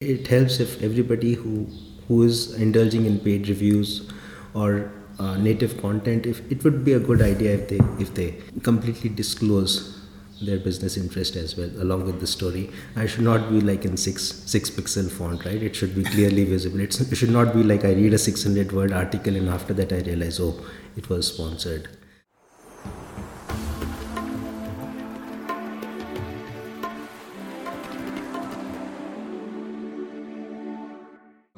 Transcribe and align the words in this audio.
It 0.00 0.28
helps 0.28 0.60
if 0.60 0.82
everybody 0.82 1.34
who 1.34 1.66
who 2.08 2.22
is 2.22 2.54
indulging 2.54 3.04
in 3.04 3.18
paid 3.20 3.50
reviews 3.50 4.10
or 4.54 4.90
uh, 5.18 5.36
native 5.36 5.76
content, 5.82 6.24
if 6.24 6.40
it 6.50 6.64
would 6.64 6.86
be 6.86 6.94
a 6.94 6.98
good 6.98 7.20
idea 7.20 7.52
if 7.52 7.68
they 7.68 7.80
if 8.04 8.14
they 8.14 8.28
completely 8.62 9.10
disclose 9.10 10.00
their 10.40 10.58
business 10.58 10.96
interest 10.96 11.36
as 11.36 11.54
well 11.58 11.68
along 11.82 12.06
with 12.06 12.18
the 12.18 12.26
story. 12.26 12.70
I 12.96 13.04
should 13.04 13.24
not 13.24 13.50
be 13.50 13.60
like 13.60 13.84
in 13.84 13.98
six 13.98 14.32
six 14.56 14.70
pixel 14.70 15.10
font 15.10 15.44
right? 15.44 15.62
It 15.62 15.76
should 15.76 15.94
be 15.94 16.04
clearly 16.04 16.46
visible. 16.46 16.80
It's, 16.80 16.98
it 16.98 17.14
should 17.14 17.36
not 17.38 17.52
be 17.52 17.62
like 17.62 17.84
i 17.84 17.92
read 17.92 18.14
a 18.14 18.24
600 18.26 18.72
word 18.72 18.94
article 18.94 19.36
and 19.36 19.50
after 19.50 19.74
that 19.74 19.92
i 19.92 19.98
realize 20.12 20.40
oh 20.40 20.54
it 20.96 21.10
was 21.10 21.34
sponsored 21.34 21.90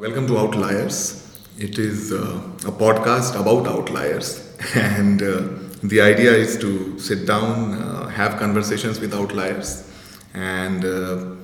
Welcome 0.02 0.26
to 0.26 0.36
Outliers. 0.36 1.22
It 1.58 1.78
is 1.78 2.10
uh, 2.12 2.40
a 2.66 2.72
podcast 2.72 3.40
about 3.40 3.68
outliers, 3.68 4.52
and 4.74 5.22
uh, 5.22 5.42
the 5.84 6.00
idea 6.00 6.32
is 6.32 6.58
to 6.58 6.98
sit 6.98 7.24
down, 7.24 7.74
uh, 7.74 8.08
have 8.08 8.36
conversations 8.36 8.98
with 8.98 9.14
outliers. 9.14 9.88
And 10.34 10.84
uh, 10.84 11.36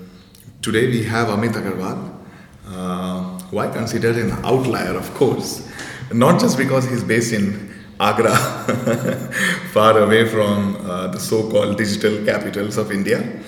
today 0.61 0.89
we 0.89 1.05
have 1.05 1.29
Amit 1.29 1.53
Agarwal, 1.53 2.13
uh, 2.67 3.39
who 3.47 3.61
I 3.61 3.69
consider 3.69 4.11
an 4.11 4.33
outlier, 4.45 4.97
of 4.97 5.15
course, 5.15 5.71
not 6.13 6.41
just 6.41 6.59
because 6.59 6.85
he's 6.91 7.05
based 7.05 7.33
in 7.33 7.73
Agra, 8.01 8.35
far 9.73 10.01
away 10.01 10.29
from 10.29 10.75
uh, 10.85 11.07
the 11.07 11.21
so 11.21 11.49
called 11.49 11.79
digital 11.79 12.25
capitals 12.25 12.77
of 12.77 12.91
India, 12.91 13.41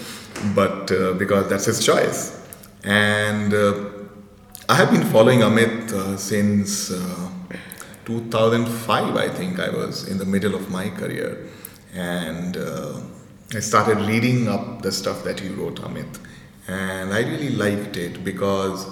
but 0.54 0.86
because 1.18 1.48
that's 1.48 1.64
his 1.64 1.84
choice. 1.84 2.46
And 2.84 3.52
I 4.70 4.74
have 4.74 4.92
been 4.92 5.02
following 5.02 5.40
Amit 5.40 5.92
uh, 5.92 6.16
since 6.16 6.92
uh, 6.92 7.28
2005, 8.04 9.16
I 9.16 9.28
think 9.28 9.58
I 9.58 9.68
was 9.68 10.06
in 10.06 10.16
the 10.16 10.24
middle 10.24 10.54
of 10.54 10.70
my 10.70 10.90
career. 10.90 11.48
And 11.92 12.56
uh, 12.56 13.00
I 13.52 13.58
started 13.58 13.98
reading 14.06 14.46
up 14.46 14.82
the 14.82 14.92
stuff 14.92 15.24
that 15.24 15.42
you 15.42 15.54
wrote, 15.54 15.80
Amit. 15.82 16.20
And 16.68 17.12
I 17.12 17.22
really 17.22 17.50
liked 17.50 17.96
it 17.96 18.22
because, 18.22 18.86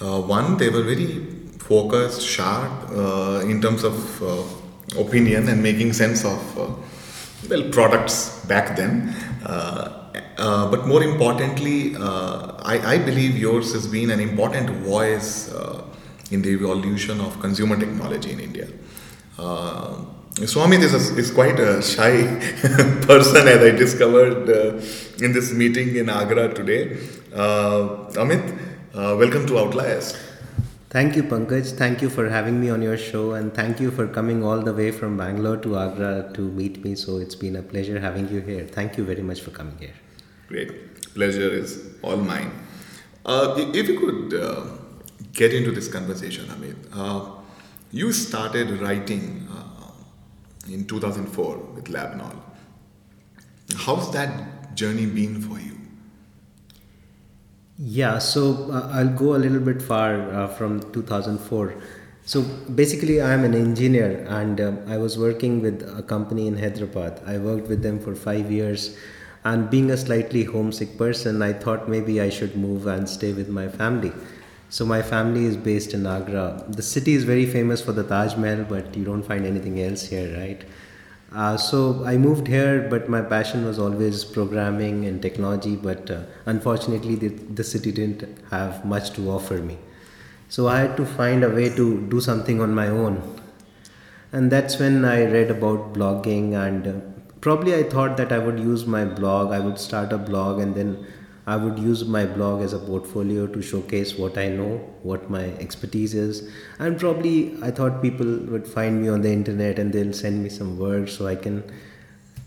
uh, 0.00 0.22
one, 0.22 0.56
they 0.56 0.70
were 0.70 0.82
very 0.82 1.26
focused, 1.58 2.22
sharp 2.22 2.72
uh, 2.92 3.42
in 3.44 3.60
terms 3.60 3.84
of 3.84 4.22
uh, 4.22 4.42
opinion 4.98 5.50
and 5.50 5.62
making 5.62 5.92
sense 5.92 6.24
of, 6.24 6.40
well, 7.50 7.70
products 7.72 8.42
back 8.46 8.74
then. 8.74 9.14
Uh, 10.36 10.68
but 10.70 10.86
more 10.86 11.02
importantly, 11.02 11.94
uh, 11.96 12.54
I, 12.62 12.94
I, 12.94 12.98
believe 12.98 13.38
yours 13.38 13.72
has 13.72 13.86
been 13.86 14.10
an 14.10 14.18
important 14.18 14.68
voice 14.68 15.52
uh, 15.52 15.84
in 16.32 16.42
the 16.42 16.50
evolution 16.50 17.20
of 17.20 17.38
consumer 17.40 17.78
technology 17.78 18.32
in 18.32 18.40
India. 18.40 18.66
Uh, 19.38 19.94
Swami 20.44 20.78
is, 20.78 20.92
a, 20.92 21.16
is 21.16 21.30
quite 21.30 21.60
a 21.60 21.80
shy 21.80 22.24
person, 23.06 23.46
as 23.46 23.62
I 23.62 23.70
discovered 23.70 24.50
uh, 24.50 25.24
in 25.24 25.32
this 25.32 25.52
meeting 25.52 25.94
in 25.94 26.08
Agra 26.08 26.52
today. 26.52 26.96
Amit, 27.32 28.58
welcome 28.92 29.46
to 29.46 29.58
Outliers. 29.60 30.16
Thank 30.90 31.14
you, 31.14 31.22
Pankaj. 31.22 31.76
Thank 31.76 32.02
you 32.02 32.10
for 32.10 32.28
having 32.28 32.60
me 32.60 32.70
on 32.70 32.82
your 32.82 32.96
show, 32.96 33.34
and 33.34 33.54
thank 33.54 33.78
you 33.78 33.92
for 33.92 34.08
coming 34.08 34.42
all 34.42 34.60
the 34.60 34.72
way 34.72 34.90
from 34.90 35.16
Bangalore 35.16 35.58
to 35.58 35.78
Agra 35.78 36.30
to 36.34 36.40
meet 36.40 36.84
me. 36.84 36.96
So 36.96 37.18
it's 37.18 37.36
been 37.36 37.54
a 37.54 37.62
pleasure 37.62 38.00
having 38.00 38.28
you 38.28 38.40
here. 38.40 38.64
Thank 38.64 38.96
you 38.96 39.04
very 39.04 39.22
much 39.22 39.40
for 39.40 39.50
coming 39.50 39.78
here. 39.78 39.94
Great. 40.48 41.14
Pleasure 41.14 41.50
is 41.50 41.94
all 42.02 42.16
mine. 42.16 42.52
Uh, 43.24 43.54
if 43.56 43.88
you 43.88 43.98
could 43.98 44.34
uh, 44.40 44.66
get 45.32 45.54
into 45.54 45.70
this 45.70 45.88
conversation, 45.88 46.46
Amit, 46.46 46.76
uh, 46.92 47.40
you 47.90 48.12
started 48.12 48.80
writing 48.80 49.48
uh, 49.50 49.90
in 50.70 50.86
2004 50.86 51.56
with 51.74 51.84
Labnol. 51.84 52.36
How's 53.76 54.12
that 54.12 54.74
journey 54.74 55.06
been 55.06 55.40
for 55.40 55.58
you? 55.58 55.78
Yeah, 57.78 58.18
so 58.18 58.70
uh, 58.70 58.90
I'll 58.92 59.08
go 59.08 59.34
a 59.34 59.38
little 59.38 59.60
bit 59.60 59.82
far 59.82 60.30
uh, 60.30 60.48
from 60.48 60.80
2004. 60.92 61.74
So 62.26 62.42
basically, 62.42 63.20
I'm 63.20 63.44
an 63.44 63.54
engineer 63.54 64.24
and 64.28 64.60
um, 64.60 64.78
I 64.86 64.96
was 64.96 65.18
working 65.18 65.60
with 65.60 65.82
a 65.98 66.02
company 66.02 66.46
in 66.46 66.56
Hyderabad. 66.56 67.20
I 67.26 67.38
worked 67.38 67.68
with 67.68 67.82
them 67.82 67.98
for 67.98 68.14
five 68.14 68.50
years 68.50 68.96
and 69.44 69.68
being 69.68 69.90
a 69.90 69.96
slightly 69.96 70.44
homesick 70.44 70.96
person, 70.96 71.42
I 71.42 71.52
thought 71.52 71.88
maybe 71.88 72.20
I 72.20 72.30
should 72.30 72.56
move 72.56 72.86
and 72.86 73.08
stay 73.08 73.32
with 73.32 73.48
my 73.48 73.68
family. 73.68 74.12
So 74.70 74.86
my 74.86 75.02
family 75.02 75.44
is 75.44 75.56
based 75.56 75.92
in 75.92 76.06
Agra. 76.06 76.64
The 76.68 76.82
city 76.82 77.12
is 77.14 77.24
very 77.24 77.46
famous 77.46 77.82
for 77.82 77.92
the 77.92 78.02
Taj 78.02 78.36
Mahal, 78.36 78.64
but 78.64 78.96
you 78.96 79.04
don't 79.04 79.22
find 79.22 79.44
anything 79.46 79.80
else 79.80 80.02
here, 80.02 80.36
right? 80.36 80.64
Uh, 81.32 81.56
so 81.56 82.04
I 82.06 82.16
moved 82.16 82.46
here, 82.46 82.86
but 82.88 83.08
my 83.08 83.20
passion 83.20 83.66
was 83.66 83.78
always 83.78 84.24
programming 84.24 85.04
and 85.04 85.20
technology. 85.20 85.76
But 85.76 86.10
uh, 86.10 86.22
unfortunately, 86.46 87.16
the, 87.16 87.28
the 87.28 87.64
city 87.64 87.92
didn't 87.92 88.24
have 88.50 88.84
much 88.84 89.10
to 89.12 89.30
offer 89.30 89.58
me. 89.58 89.76
So 90.48 90.68
I 90.68 90.80
had 90.80 90.96
to 90.96 91.04
find 91.04 91.44
a 91.44 91.50
way 91.50 91.68
to 91.68 92.08
do 92.08 92.20
something 92.20 92.60
on 92.60 92.74
my 92.74 92.88
own. 92.88 93.22
And 94.32 94.50
that's 94.50 94.78
when 94.78 95.04
I 95.04 95.24
read 95.24 95.50
about 95.50 95.92
blogging 95.92 96.54
and 96.54 96.86
uh, 96.86 97.13
probably 97.44 97.74
I 97.74 97.82
thought 97.82 98.16
that 98.16 98.32
I 98.32 98.38
would 98.38 98.58
use 98.58 98.86
my 98.86 99.04
blog, 99.04 99.52
I 99.52 99.58
would 99.60 99.78
start 99.78 100.14
a 100.14 100.16
blog, 100.16 100.60
and 100.60 100.74
then 100.74 101.06
I 101.46 101.56
would 101.56 101.78
use 101.78 102.02
my 102.06 102.24
blog 102.24 102.62
as 102.62 102.72
a 102.72 102.78
portfolio 102.78 103.46
to 103.46 103.60
showcase 103.60 104.16
what 104.16 104.38
I 104.38 104.48
know, 104.48 104.78
what 105.02 105.28
my 105.28 105.44
expertise 105.64 106.14
is. 106.14 106.50
And 106.78 106.98
probably 106.98 107.54
I 107.62 107.70
thought 107.70 108.00
people 108.00 108.38
would 108.52 108.66
find 108.66 109.02
me 109.02 109.10
on 109.10 109.20
the 109.20 109.30
internet 109.30 109.78
and 109.78 109.92
they'll 109.92 110.14
send 110.14 110.42
me 110.42 110.48
some 110.48 110.78
work 110.78 111.08
so 111.08 111.26
I 111.26 111.36
can 111.36 111.62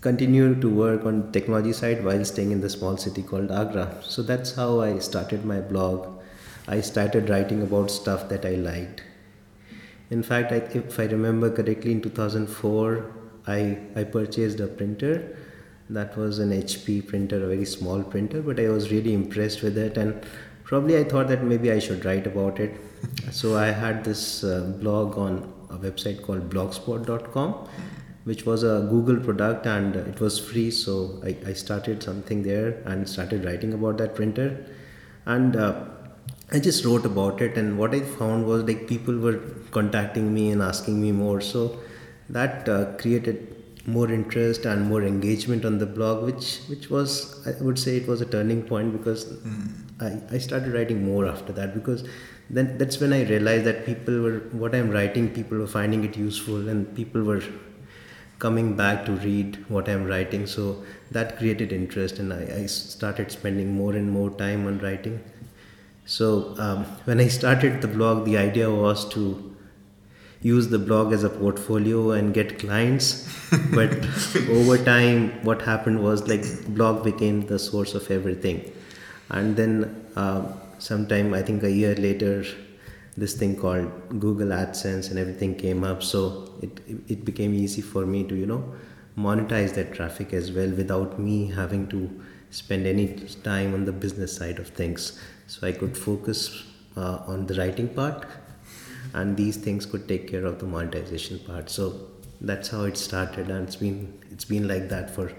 continue 0.00 0.60
to 0.60 0.68
work 0.68 1.06
on 1.06 1.30
technology 1.30 1.72
side 1.72 2.04
while 2.04 2.24
staying 2.24 2.50
in 2.50 2.60
the 2.60 2.68
small 2.68 2.96
city 2.96 3.22
called 3.22 3.52
Agra. 3.52 4.02
So 4.02 4.22
that's 4.22 4.56
how 4.56 4.80
I 4.80 4.98
started 4.98 5.44
my 5.44 5.60
blog. 5.60 6.08
I 6.66 6.80
started 6.80 7.30
writing 7.30 7.62
about 7.62 7.92
stuff 7.92 8.28
that 8.30 8.44
I 8.44 8.56
liked. 8.56 9.04
In 10.10 10.24
fact, 10.24 10.50
I, 10.50 10.56
if 10.56 10.98
I 10.98 11.04
remember 11.04 11.50
correctly, 11.50 11.92
in 11.92 12.02
2004, 12.02 13.17
I, 13.48 13.78
I 13.96 14.04
purchased 14.04 14.60
a 14.60 14.66
printer 14.66 15.36
that 15.90 16.16
was 16.16 16.38
an 16.38 16.50
HP 16.50 17.06
printer, 17.06 17.42
a 17.44 17.48
very 17.48 17.64
small 17.64 18.02
printer, 18.02 18.42
but 18.42 18.60
I 18.60 18.68
was 18.68 18.90
really 18.90 19.14
impressed 19.14 19.62
with 19.62 19.78
it. 19.78 19.96
And 19.96 20.22
probably 20.64 20.98
I 20.98 21.04
thought 21.04 21.28
that 21.28 21.42
maybe 21.42 21.72
I 21.72 21.78
should 21.78 22.04
write 22.04 22.26
about 22.26 22.60
it. 22.60 22.78
so 23.30 23.56
I 23.56 23.66
had 23.66 24.04
this 24.04 24.44
uh, 24.44 24.60
blog 24.80 25.16
on 25.16 25.52
a 25.70 25.78
website 25.78 26.22
called 26.22 26.50
blogspot.com, 26.50 27.68
which 28.24 28.44
was 28.44 28.62
a 28.62 28.86
Google 28.90 29.16
product 29.16 29.66
and 29.66 29.96
it 29.96 30.20
was 30.20 30.38
free. 30.38 30.70
So 30.70 31.20
I, 31.24 31.36
I 31.46 31.52
started 31.54 32.02
something 32.02 32.42
there 32.42 32.82
and 32.84 33.08
started 33.08 33.44
writing 33.44 33.72
about 33.72 33.96
that 33.98 34.14
printer. 34.14 34.66
And 35.24 35.56
uh, 35.56 35.84
I 36.52 36.58
just 36.58 36.84
wrote 36.84 37.06
about 37.06 37.40
it. 37.40 37.56
And 37.56 37.78
what 37.78 37.94
I 37.94 38.00
found 38.00 38.46
was 38.46 38.64
like 38.64 38.86
people 38.86 39.16
were 39.16 39.40
contacting 39.70 40.34
me 40.34 40.50
and 40.50 40.60
asking 40.60 41.00
me 41.00 41.12
more. 41.12 41.40
So 41.40 41.78
that 42.28 42.68
uh, 42.68 42.84
created 42.98 43.58
more 43.86 44.10
interest 44.10 44.66
and 44.66 44.86
more 44.86 45.02
engagement 45.02 45.64
on 45.64 45.78
the 45.78 45.86
blog 45.86 46.24
which 46.24 46.58
which 46.70 46.90
was 46.90 47.12
i 47.50 47.52
would 47.62 47.78
say 47.78 47.96
it 47.96 48.06
was 48.06 48.20
a 48.20 48.26
turning 48.26 48.62
point 48.62 48.92
because 48.92 49.24
mm. 49.26 49.68
I, 50.00 50.36
I 50.36 50.38
started 50.38 50.74
writing 50.74 51.04
more 51.04 51.26
after 51.26 51.52
that 51.54 51.74
because 51.74 52.04
then 52.50 52.76
that's 52.76 53.00
when 53.00 53.14
i 53.14 53.22
realized 53.22 53.64
that 53.64 53.86
people 53.86 54.20
were 54.20 54.38
what 54.64 54.74
i'm 54.74 54.90
writing 54.90 55.30
people 55.30 55.58
were 55.58 55.72
finding 55.78 56.04
it 56.04 56.16
useful 56.16 56.68
and 56.68 56.94
people 56.94 57.22
were 57.22 57.42
coming 58.38 58.76
back 58.76 59.04
to 59.06 59.12
read 59.12 59.56
what 59.68 59.88
i'm 59.88 60.04
writing 60.04 60.46
so 60.46 60.84
that 61.10 61.38
created 61.38 61.72
interest 61.72 62.18
and 62.18 62.32
i, 62.32 62.42
I 62.60 62.66
started 62.66 63.32
spending 63.32 63.74
more 63.74 63.94
and 63.94 64.10
more 64.10 64.30
time 64.30 64.66
on 64.66 64.78
writing 64.80 65.18
so 66.04 66.54
um, 66.58 66.84
when 67.06 67.20
i 67.20 67.28
started 67.28 67.80
the 67.80 67.88
blog 67.88 68.26
the 68.26 68.36
idea 68.36 68.70
was 68.70 69.08
to 69.14 69.47
use 70.40 70.68
the 70.68 70.78
blog 70.78 71.12
as 71.12 71.24
a 71.24 71.30
portfolio 71.30 72.12
and 72.12 72.32
get 72.32 72.58
clients. 72.58 73.28
But 73.72 73.90
over 74.50 74.78
time 74.78 75.42
what 75.44 75.62
happened 75.62 76.02
was 76.02 76.28
like 76.28 76.44
blog 76.68 77.04
became 77.04 77.46
the 77.46 77.58
source 77.58 77.94
of 77.94 78.10
everything. 78.10 78.72
And 79.30 79.56
then 79.56 80.06
uh, 80.16 80.52
sometime 80.78 81.34
i 81.34 81.42
think 81.42 81.64
a 81.64 81.70
year 81.70 81.94
later 81.96 82.44
this 83.16 83.34
thing 83.34 83.56
called 83.56 83.90
google 84.20 84.48
adsense 84.48 85.10
and 85.10 85.18
everything 85.18 85.56
came 85.56 85.82
up. 85.84 86.02
So 86.02 86.52
it, 86.62 86.80
it 87.08 87.24
became 87.24 87.54
easy 87.54 87.82
for 87.82 88.06
me 88.06 88.24
to 88.24 88.34
you 88.34 88.46
know 88.46 88.64
monetize 89.16 89.74
that 89.74 89.92
traffic 89.92 90.32
as 90.32 90.52
well 90.52 90.70
without 90.70 91.18
me 91.18 91.46
having 91.50 91.88
to 91.88 92.08
spend 92.50 92.86
any 92.86 93.08
time 93.42 93.74
on 93.74 93.84
the 93.84 93.92
business 93.92 94.34
side 94.34 94.58
of 94.58 94.68
things. 94.68 95.18
So 95.48 95.66
i 95.66 95.72
could 95.72 95.96
focus 95.96 96.64
uh, 96.96 97.22
on 97.26 97.46
the 97.46 97.54
writing 97.54 97.88
part 97.88 98.26
and 99.14 99.36
these 99.36 99.56
things 99.56 99.86
could 99.86 100.06
take 100.08 100.28
care 100.28 100.44
of 100.44 100.58
the 100.58 100.66
monetization 100.66 101.38
part 101.40 101.70
so 101.70 102.08
that's 102.40 102.68
how 102.68 102.82
it 102.84 102.96
started 102.96 103.50
and 103.50 103.66
it's 103.66 103.76
been 103.76 104.18
it's 104.30 104.44
been 104.44 104.68
like 104.68 104.88
that 104.88 105.10
for 105.10 105.32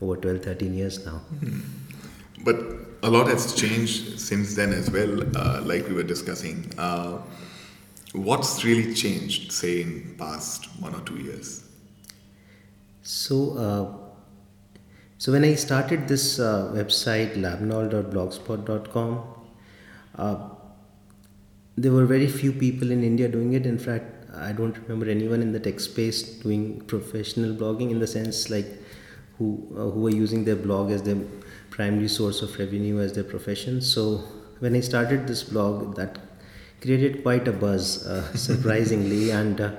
over 0.00 0.16
12 0.16 0.42
13 0.42 0.74
years 0.74 1.04
now 1.06 1.20
mm-hmm. 1.34 1.60
but 2.44 2.56
a 3.02 3.10
lot 3.10 3.26
has 3.26 3.54
changed 3.54 4.20
since 4.20 4.54
then 4.54 4.72
as 4.72 4.90
well, 4.90 5.22
uh, 5.36 5.60
like 5.64 5.88
we 5.88 5.94
were 5.94 6.04
discussing. 6.04 6.72
Uh, 6.78 7.18
what's 8.12 8.64
really 8.64 8.94
changed, 8.94 9.50
say, 9.50 9.82
in 9.82 10.14
past 10.18 10.66
one 10.80 10.94
or 10.94 11.00
two 11.00 11.18
years? 11.18 11.64
So, 13.02 13.56
uh, 13.56 13.92
so 15.18 15.32
when 15.32 15.44
I 15.44 15.54
started 15.54 16.06
this 16.06 16.38
uh, 16.38 16.70
website, 16.72 17.34
labnol.blogspot.com, 17.34 19.24
uh, 20.14 20.48
there 21.76 21.92
were 21.92 22.06
very 22.06 22.26
few 22.26 22.52
people 22.52 22.90
in 22.90 23.02
India 23.02 23.28
doing 23.28 23.54
it. 23.54 23.66
In 23.66 23.78
fact, 23.78 24.04
I 24.34 24.52
don't 24.52 24.76
remember 24.78 25.08
anyone 25.08 25.42
in 25.42 25.52
the 25.52 25.60
tech 25.60 25.80
space 25.80 26.22
doing 26.22 26.80
professional 26.82 27.54
blogging 27.54 27.90
in 27.90 27.98
the 27.98 28.06
sense 28.06 28.50
like 28.50 28.66
who 29.38 29.68
uh, 29.76 29.90
who 29.90 30.00
were 30.00 30.10
using 30.10 30.44
their 30.44 30.56
blog 30.56 30.90
as 30.90 31.02
their 31.02 31.18
primary 31.70 32.08
source 32.08 32.42
of 32.42 32.58
revenue 32.58 33.00
as 33.00 33.12
their 33.12 33.24
profession. 33.24 33.80
So 33.80 34.24
when 34.60 34.76
I 34.76 34.80
started 34.80 35.26
this 35.26 35.42
blog, 35.42 35.96
that 35.96 36.18
created 36.80 37.22
quite 37.22 37.48
a 37.48 37.52
buzz, 37.52 38.06
uh, 38.06 38.36
surprisingly, 38.36 39.30
and 39.30 39.60
a 39.60 39.78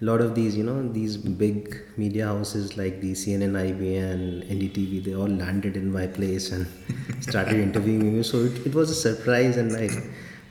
lot 0.00 0.20
of 0.20 0.34
these, 0.34 0.56
you 0.56 0.64
know, 0.64 0.86
these 0.88 1.16
big 1.16 1.80
media 1.96 2.26
houses 2.26 2.76
like 2.76 3.00
the 3.00 3.12
CNN, 3.12 3.52
IBN, 3.52 4.50
NDTV, 4.50 5.04
they 5.04 5.14
all 5.14 5.28
landed 5.28 5.76
in 5.76 5.92
my 5.92 6.06
place 6.06 6.52
and 6.52 6.66
started 7.20 7.56
interviewing 7.56 8.16
me. 8.16 8.22
So 8.22 8.38
it, 8.44 8.66
it 8.66 8.74
was 8.74 8.90
a 8.90 8.94
surprise 8.94 9.56
and 9.56 9.72
like, 9.72 9.92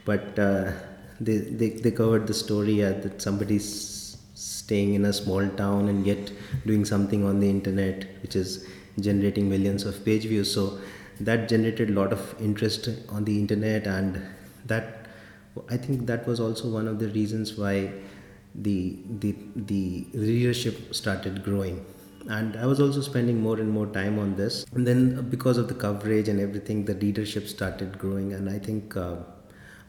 but 0.05 0.37
uh, 0.39 0.71
they, 1.19 1.37
they 1.37 1.69
they 1.69 1.91
covered 1.91 2.27
the 2.27 2.33
story 2.33 2.83
uh, 2.83 2.93
that 3.03 3.21
somebody's 3.21 4.17
staying 4.33 4.93
in 4.95 5.05
a 5.05 5.13
small 5.13 5.47
town 5.49 5.87
and 5.89 6.05
yet 6.05 6.31
doing 6.65 6.85
something 6.85 7.23
on 7.25 7.39
the 7.39 7.49
internet, 7.49 8.07
which 8.21 8.35
is 8.35 8.65
generating 8.99 9.49
millions 9.49 9.85
of 9.85 10.03
page 10.05 10.23
views. 10.23 10.51
So 10.53 10.79
that 11.19 11.47
generated 11.47 11.89
a 11.89 11.93
lot 11.93 12.11
of 12.11 12.35
interest 12.41 12.89
on 13.09 13.23
the 13.23 13.37
internet, 13.39 13.87
and 13.87 14.21
that 14.65 15.07
I 15.69 15.77
think 15.77 16.07
that 16.07 16.27
was 16.27 16.39
also 16.39 16.69
one 16.69 16.87
of 16.87 16.99
the 16.99 17.09
reasons 17.09 17.57
why 17.57 17.91
the 18.55 18.97
the 19.19 19.35
the 19.55 20.05
readership 20.13 20.93
started 20.93 21.43
growing. 21.43 21.85
And 22.29 22.55
I 22.55 22.65
was 22.65 22.79
also 22.79 23.01
spending 23.01 23.41
more 23.41 23.59
and 23.59 23.69
more 23.69 23.87
time 23.87 24.17
on 24.17 24.35
this. 24.35 24.65
And 24.73 24.87
then 24.87 25.29
because 25.29 25.57
of 25.57 25.67
the 25.67 25.73
coverage 25.73 26.29
and 26.29 26.39
everything, 26.39 26.85
the 26.85 26.95
readership 26.95 27.47
started 27.49 27.97
growing. 27.99 28.31
And 28.31 28.49
I 28.49 28.59
think 28.59 28.95
uh, 28.95 29.17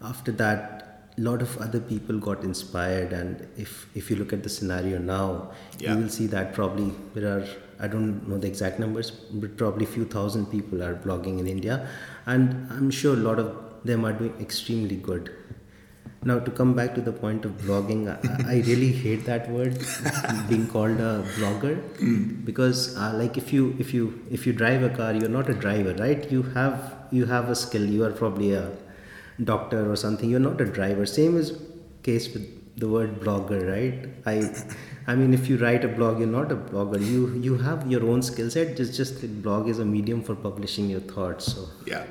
after 0.05 0.33
that, 0.33 0.81
a 1.17 1.21
lot 1.21 1.43
of 1.43 1.57
other 1.59 1.79
people 1.81 2.19
got 2.19 2.43
inspired 2.43 3.13
and 3.13 3.47
if 3.57 3.87
if 3.95 4.11
you 4.11 4.17
look 4.17 4.33
at 4.33 4.43
the 4.43 4.49
scenario 4.49 4.99
now 4.99 5.51
Yeah. 5.79 5.93
you 5.93 6.01
will 6.01 6.09
see 6.09 6.27
that 6.33 6.53
probably 6.57 6.87
there 7.15 7.29
are 7.35 7.45
i 7.79 7.87
don't 7.93 8.27
know 8.31 8.39
the 8.45 8.49
exact 8.49 8.81
numbers 8.85 9.11
but 9.45 9.57
probably 9.61 9.87
few 9.93 10.07
thousand 10.17 10.47
people 10.55 10.83
are 10.89 10.95
blogging 11.05 11.39
in 11.45 11.47
india 11.55 11.77
and 12.35 12.57
i'm 12.79 12.91
sure 12.91 13.15
a 13.21 13.23
lot 13.29 13.39
of 13.45 13.53
them 13.93 14.05
are 14.11 14.13
doing 14.25 14.35
extremely 14.47 14.97
good 15.11 15.31
now 16.33 16.39
to 16.49 16.51
come 16.61 16.75
back 16.81 16.95
to 16.99 17.01
the 17.09 17.13
point 17.23 17.45
of 17.45 17.53
blogging 17.65 18.03
i, 18.13 18.19
I 18.55 18.61
really 18.73 18.91
hate 19.07 19.25
that 19.33 19.49
word 19.59 19.79
being 20.49 20.67
called 20.77 20.99
a 20.99 21.13
blogger 21.39 21.75
because 22.45 22.97
uh, 22.97 23.13
like 23.23 23.37
if 23.37 23.53
you 23.53 23.77
if 23.79 23.95
you 23.95 24.21
if 24.31 24.49
you 24.49 24.53
drive 24.53 24.83
a 24.83 24.91
car 25.03 25.13
you're 25.15 25.37
not 25.41 25.49
a 25.49 25.55
driver 25.67 25.95
right 26.07 26.31
you 26.39 26.43
have 26.59 26.81
you 27.13 27.27
have 27.27 27.51
a 27.51 27.55
skill 27.67 27.87
you 27.99 28.03
are 28.05 28.11
probably 28.23 28.53
a 28.55 28.65
doctor 29.43 29.91
or 29.91 29.97
something 29.97 30.31
you're 30.31 30.41
not 30.41 30.61
a 30.61 30.65
driver. 30.65 31.07
Same 31.07 31.37
is 31.37 31.59
case 32.03 32.33
with 32.33 32.79
the 32.79 32.89
word 32.89 33.21
blogger 33.21 33.61
right? 33.71 34.09
I 34.27 34.55
i 35.07 35.15
mean 35.15 35.35
if 35.35 35.49
you 35.49 35.57
write 35.59 35.85
a 35.85 35.89
blog 35.89 36.19
you're 36.19 36.29
not 36.29 36.53
a 36.53 36.57
blogger. 36.57 37.05
You 37.05 37.35
you 37.35 37.57
have 37.59 37.91
your 37.91 38.05
own 38.05 38.23
skill 38.23 38.51
set 38.51 38.77
just 38.77 38.95
just 38.95 39.21
the 39.21 39.29
blog 39.29 39.69
is 39.69 39.79
a 39.79 39.85
medium 39.85 40.23
for 40.23 40.35
publishing 40.35 40.89
your 40.91 41.01
thoughts 41.01 41.53
so. 41.53 41.69
Yeah. 41.87 42.05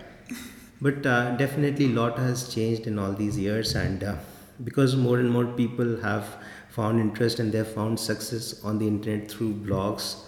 but 0.81 1.05
uh, 1.05 1.35
definitely 1.37 1.85
a 1.85 1.89
lot 1.89 2.17
has 2.17 2.53
changed 2.53 2.87
in 2.87 2.99
all 2.99 3.13
these 3.13 3.37
years 3.37 3.75
and 3.75 4.03
uh, 4.03 4.15
because 4.63 4.95
more 4.95 5.19
and 5.19 5.29
more 5.29 5.45
people 5.45 5.99
have 6.01 6.35
found 6.69 6.99
interest 6.99 7.39
and 7.39 7.51
they've 7.51 7.67
found 7.67 7.99
success 7.99 8.63
on 8.63 8.79
the 8.79 8.87
internet 8.87 9.29
through 9.31 9.53
blogs 9.53 10.23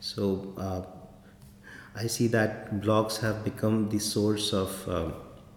so 0.00 0.54
uh, 0.58 0.82
i 1.94 2.06
see 2.06 2.26
that 2.26 2.80
blogs 2.80 3.20
have 3.20 3.44
become 3.44 3.88
the 3.88 3.98
source 3.98 4.52
of 4.52 4.88
uh, 4.88 5.10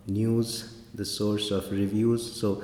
news 0.07 0.72
the 0.93 1.05
source 1.05 1.51
of 1.51 1.71
reviews. 1.71 2.39
So 2.39 2.63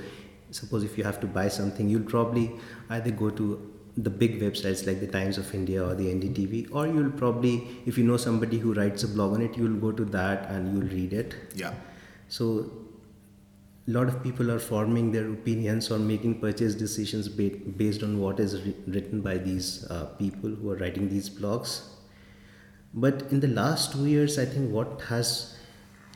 suppose 0.52 0.84
if 0.84 0.98
you 0.98 1.04
have 1.04 1.20
to 1.20 1.28
buy 1.28 1.48
something 1.48 1.90
you'll 1.90 2.10
probably 2.12 2.52
either 2.90 3.12
go 3.12 3.30
to 3.30 3.72
the 3.98 4.10
big 4.10 4.40
websites 4.42 4.86
like 4.88 5.00
the 5.00 5.08
times 5.08 5.38
of 5.38 5.54
india 5.54 5.84
or 5.86 5.94
the 5.94 6.06
ndtv 6.06 6.68
or 6.72 6.88
you'll 6.88 7.12
probably 7.12 7.68
if 7.86 7.98
you 7.98 8.04
know 8.04 8.18
somebody 8.18 8.58
who 8.58 8.74
writes 8.74 9.04
a 9.04 9.08
blog 9.08 9.34
on 9.34 9.42
it 9.42 9.58
you'll 9.58 9.80
go 9.80 9.92
to 9.92 10.06
that 10.06 10.50
and 10.50 10.74
you'll 10.74 10.90
read 10.92 11.14
it. 11.14 11.36
Yeah. 11.56 11.74
so 12.28 12.72
a 13.88 13.92
lot 13.92 14.08
of 14.08 14.22
people 14.24 14.52
are 14.52 14.60
forming 14.60 15.12
their 15.12 15.28
opinions 15.32 15.90
or 15.90 15.98
making 15.98 16.40
purchase 16.40 16.76
decisions 16.76 17.28
ba- 17.28 17.58
based 17.76 18.04
on 18.04 18.20
what 18.20 18.40
is 18.40 18.56
wri- 18.60 18.76
written 18.88 19.22
by 19.22 19.38
these 19.38 19.86
uh, 19.90 20.06
people 20.20 20.50
who 20.52 20.70
are 20.70 20.76
writing 20.76 21.10
these 21.10 21.28
blogs. 21.28 21.88
But 22.94 23.24
in 23.32 23.40
the 23.40 23.48
last 23.48 23.92
two 23.92 24.06
years 24.06 24.38
i 24.40 24.46
think 24.46 24.72
what 24.72 25.02
has 25.08 25.56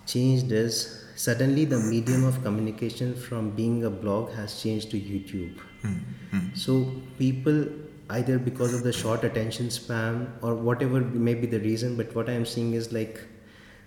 changed 0.06 0.52
is 0.52 1.03
suddenly 1.16 1.66
the 1.66 1.80
medium 1.80 2.24
of 2.24 2.42
communication 2.44 3.16
from 3.16 3.52
being 3.52 3.84
a 3.86 3.90
blog 3.90 4.32
has 4.32 4.62
changed 4.62 4.92
to 4.92 5.00
youtube. 5.00 5.60
Hmm, 5.82 5.98
hmm. 6.32 6.56
So 6.56 6.92
people 7.18 7.68
either 8.10 8.38
because 8.38 8.74
of 8.74 8.84
the 8.84 8.92
short 8.92 9.24
attention 9.24 9.70
span 9.70 10.32
or 10.42 10.56
whatever 10.56 11.02
may 11.02 11.34
be 11.34 11.48
the 11.48 11.60
reason 11.60 11.96
but 11.96 12.14
what 12.16 12.30
i 12.30 12.34
am 12.34 12.46
seeing 12.46 12.74
is 12.74 12.92
like 12.92 13.22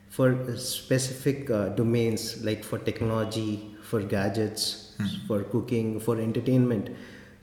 for 0.08 0.56
specific 0.56 1.50
uh, 1.50 1.68
domains 1.80 2.42
like 2.42 2.64
for 2.64 2.78
technology 2.78 3.76
for 3.82 4.00
gadgets 4.00 4.94
hmm. 4.98 5.06
for 5.26 5.42
cooking 5.42 6.00
for 6.00 6.18
entertainment 6.18 6.90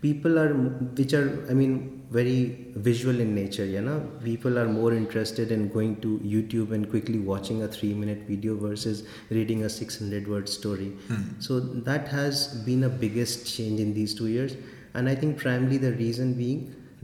people 0.06 0.38
are 0.44 0.52
which 1.00 1.14
are 1.20 1.28
i 1.52 1.54
mean 1.60 1.74
very 2.16 2.40
visual 2.88 3.20
in 3.24 3.30
nature 3.36 3.66
you 3.66 3.82
know? 3.82 4.00
People 4.24 4.60
are 4.62 4.68
more 4.68 4.94
interested 4.94 5.52
in 5.52 5.62
going 5.76 5.94
to 6.02 6.10
youtube 6.34 6.72
and 6.78 6.88
quickly 6.90 7.20
watching 7.30 7.64
a 7.68 7.68
3 7.68 7.94
minute 8.02 8.22
video 8.28 8.56
versus 8.56 9.02
reading 9.38 9.64
a 9.64 9.70
600 9.70 10.28
word 10.34 10.48
story. 10.48 10.92
So 11.40 11.60
that 11.90 12.08
has 12.10 12.44
been 12.68 12.84
a 12.84 12.90
biggest 12.90 13.48
change 13.56 13.80
in 13.80 13.96
these 13.96 14.14
2 14.20 14.28
years. 14.36 14.54
And 14.94 15.10
i 15.14 15.16
think 15.24 15.40
primarily 15.46 15.80
the 15.86 15.94
reason 16.04 16.36
being 16.44 16.62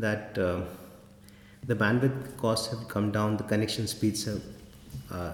that 0.07 0.37
uh, 0.37 0.61
the 1.71 1.75
bandwidth 1.81 2.37
costs 2.43 2.67
have 2.75 2.87
come 2.93 3.11
down 3.17 3.37
the 3.41 3.47
connection 3.55 3.87
speeds 3.95 4.25
have 4.25 4.43
uh, 5.11 5.33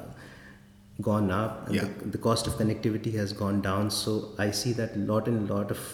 gone 1.02 1.30
up 1.42 1.68
Yeah. 1.70 1.84
the, 2.00 2.12
the 2.16 2.24
cost 2.30 2.48
of 2.48 2.54
connectivity 2.64 3.14
has 3.22 3.34
gone 3.44 3.62
down. 3.70 3.92
So 3.92 4.18
i 4.48 4.50
see 4.64 4.74
that 4.82 4.98
lot 5.14 5.28
and 5.36 5.50
lot 5.58 5.72
of 5.80 5.86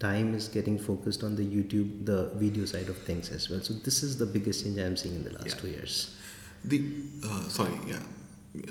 time 0.00 0.34
is 0.34 0.48
getting 0.48 0.78
focused 0.78 1.22
on 1.28 1.34
the 1.36 1.44
youtube 1.56 2.04
the 2.10 2.18
video 2.42 2.64
side 2.72 2.88
of 2.88 2.98
things 3.08 3.30
as 3.36 3.48
well 3.50 3.60
so 3.68 3.74
this 3.86 4.02
is 4.02 4.16
the 4.18 4.26
biggest 4.26 4.64
change 4.64 4.78
i'm 4.78 4.96
seeing 4.96 5.16
in 5.20 5.24
the 5.24 5.32
last 5.38 5.46
Yeah. 5.54 5.60
two 5.62 5.68
years 5.78 5.96
The 6.70 6.78
uh, 7.28 7.42
sorry, 7.56 7.74
yeah. 7.90 7.98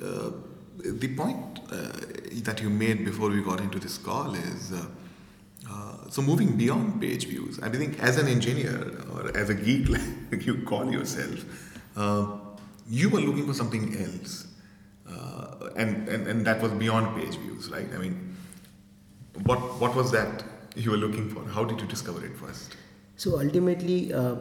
Uh, 0.08 0.30
the 1.04 1.08
point 1.20 1.60
uh, 1.72 1.76
that 2.48 2.62
you 2.64 2.70
made 2.70 3.04
before 3.06 3.30
we 3.36 3.42
got 3.46 3.62
into 3.66 3.80
this 3.86 3.96
call 4.08 4.36
is 4.40 4.66
uh, 4.80 4.82
uh, 5.72 6.10
so 6.16 6.22
moving 6.22 6.52
beyond 6.58 7.00
page 7.04 7.28
views. 7.28 7.60
I 7.68 7.70
think 7.70 7.98
as 8.10 8.18
an 8.24 8.28
engineer 8.34 8.76
or 9.14 9.22
as 9.44 9.50
a 9.50 9.56
geek, 9.62 9.88
like 10.32 10.46
you 10.50 10.56
call 10.72 10.92
yourself, 10.98 11.46
uh, 11.96 12.26
you 13.00 13.10
were 13.16 13.22
looking 13.30 13.48
for 13.52 13.56
something 13.62 13.86
else, 14.06 14.36
uh, 15.10 15.70
and, 15.86 16.08
and 16.10 16.28
and 16.34 16.46
that 16.52 16.62
was 16.68 16.72
beyond 16.84 17.16
page 17.22 17.38
views, 17.46 17.72
right? 17.78 17.90
I 17.96 18.04
mean, 18.04 18.16
what 19.52 19.60
what 19.86 19.96
was 20.02 20.12
that 20.20 20.44
you 20.78 20.92
were 20.92 20.98
looking 20.98 21.30
for? 21.30 21.44
How 21.46 21.64
did 21.64 21.82
you 21.82 21.88
discover 21.88 22.26
it 22.26 22.38
first? 22.38 22.76
So 23.16 23.40
ultimately, 23.40 24.14
uh, 24.14 24.36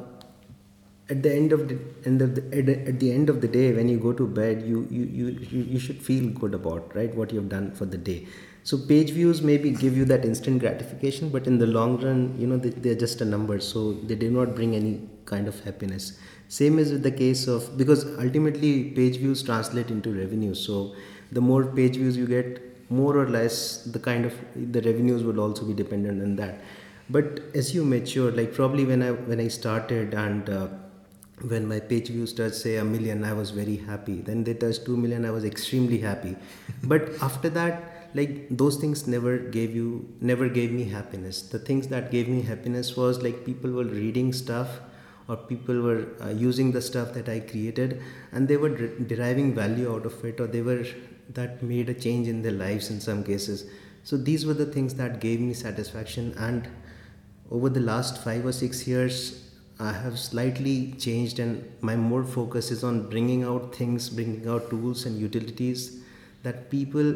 at 1.09 1.23
the 1.23 1.33
end 1.35 1.53
of 1.53 1.69
the 1.69 1.79
end 2.05 2.23
of 2.23 2.35
the, 2.35 2.43
at, 2.59 3.01
the, 3.01 3.13
end 3.13 3.31
of 3.31 3.41
the 3.41 3.49
day, 3.49 3.73
when 3.73 3.89
you 3.89 3.99
go 3.99 4.13
to 4.13 4.27
bed, 4.27 4.63
you, 4.67 4.87
you 4.91 5.05
you 5.05 5.27
you 5.51 5.63
you 5.63 5.79
should 5.79 6.03
feel 6.03 6.29
good 6.31 6.55
about 6.55 6.95
right 6.95 7.15
what 7.15 7.33
you 7.33 7.41
have 7.41 7.49
done 7.49 7.71
for 7.73 7.87
the 7.87 7.97
day. 7.97 8.27
So 8.65 8.77
page 8.77 9.11
views 9.11 9.43
maybe 9.43 9.71
give 9.71 9.97
you 9.97 10.05
that 10.07 10.25
instant 10.25 10.59
gratification, 10.59 11.29
but 11.29 11.47
in 11.47 11.59
the 11.59 11.67
long 11.67 12.01
run, 12.05 12.35
you 12.39 12.47
know 12.47 12.57
they, 12.57 12.71
they're 12.71 13.03
just 13.07 13.21
a 13.21 13.25
number, 13.25 13.61
so 13.61 13.93
they 13.93 14.17
do 14.17 14.31
not 14.31 14.55
bring 14.57 14.75
any 14.75 15.09
kind 15.25 15.47
of 15.47 15.63
happiness. 15.65 16.19
Same 16.49 16.79
is 16.79 16.93
with 16.93 17.03
the 17.03 17.13
case 17.13 17.47
of 17.47 17.77
because 17.77 18.05
ultimately 18.19 18.91
page 18.91 19.19
views 19.19 19.43
translate 19.43 19.91
into 19.91 20.13
revenue. 20.13 20.55
So 20.55 20.95
the 21.33 21.41
more 21.41 21.65
page 21.65 21.97
views 21.97 22.17
you 22.17 22.27
get, 22.27 22.76
more 22.89 23.17
or 23.17 23.29
less 23.29 23.83
the 23.85 23.99
kind 23.99 24.25
of 24.25 24.35
the 24.55 24.81
revenues 24.83 25.23
will 25.23 25.41
also 25.41 25.65
be 25.65 25.75
dependent 25.75 26.23
on 26.23 26.37
that. 26.37 26.61
But 27.09 27.41
as 27.55 27.75
you 27.75 27.85
mature 27.85 28.31
like 28.33 28.53
probably 28.55 28.85
when 28.85 29.03
i 29.03 29.11
when 29.13 29.41
i 29.41 29.49
started 29.49 30.15
and 30.15 30.49
uh, 30.51 30.69
when 31.49 31.69
my 31.69 31.79
page 31.79 32.09
views 32.09 32.33
touched 32.33 32.57
say 32.57 32.77
a 32.77 32.85
million 32.85 33.25
i 33.25 33.33
was 33.33 33.51
very 33.51 33.77
happy. 33.77 34.21
Then 34.21 34.45
they 34.45 34.55
touched 34.55 34.85
2 34.87 34.97
million 34.97 35.25
i 35.25 35.31
was 35.31 35.45
extremely 35.45 35.99
happy. 35.99 36.37
But 36.83 37.11
after 37.21 37.49
that 37.51 37.93
like 38.15 38.49
those 38.51 38.77
things 38.77 39.07
never 39.07 39.37
gave 39.39 39.75
you 39.75 40.09
never 40.21 40.49
gave 40.49 40.73
me 40.73 40.85
happiness. 40.85 41.43
The 41.43 41.59
things 41.59 41.89
that 41.89 42.11
gave 42.11 42.29
me 42.29 42.43
happiness 42.43 42.97
was 42.97 43.23
like 43.23 43.45
people 43.45 43.71
were 43.71 43.85
reading 43.85 44.33
stuff 44.33 44.81
or 45.29 45.37
people 45.37 45.81
were 45.83 46.07
uh, 46.25 46.29
using 46.31 46.71
the 46.73 46.81
stuff 46.81 47.13
that 47.13 47.29
i 47.29 47.41
created 47.41 48.01
and 48.33 48.47
they 48.47 48.57
were 48.57 48.69
der- 48.69 48.97
deriving 49.13 49.53
value 49.55 49.93
out 49.93 50.07
of 50.07 50.25
it 50.25 50.41
or 50.41 50.47
they 50.47 50.63
were 50.63 50.85
that 51.31 51.63
made 51.63 51.89
a 51.89 51.95
change 51.95 52.29
in 52.29 52.43
their 52.43 52.53
lives 52.53 52.91
in 52.91 53.01
some 53.01 53.25
cases. 53.25 53.65
So 54.05 54.17
these 54.17 54.47
were 54.47 54.55
the 54.55 54.67
things 54.67 54.95
that 54.95 55.21
gave 55.21 55.41
me 55.41 55.55
satisfaction. 55.55 56.35
And 56.39 56.69
over 57.51 57.69
the 57.69 57.81
last 57.81 58.23
five 58.23 58.47
or 58.47 58.53
six 58.53 58.87
years, 58.87 59.43
I 59.79 59.93
have 59.93 60.19
slightly 60.19 60.93
changed, 60.93 61.39
and 61.39 61.71
my 61.81 61.97
more 61.97 62.25
focus 62.25 62.71
is 62.71 62.83
on 62.83 63.11
bringing 63.11 63.43
out 63.43 63.75
things, 63.75 64.09
bringing 64.09 64.49
out 64.49 64.71
tools 64.71 65.05
and 65.05 65.19
utilities 65.19 66.01
that 66.47 66.71
people 66.71 67.13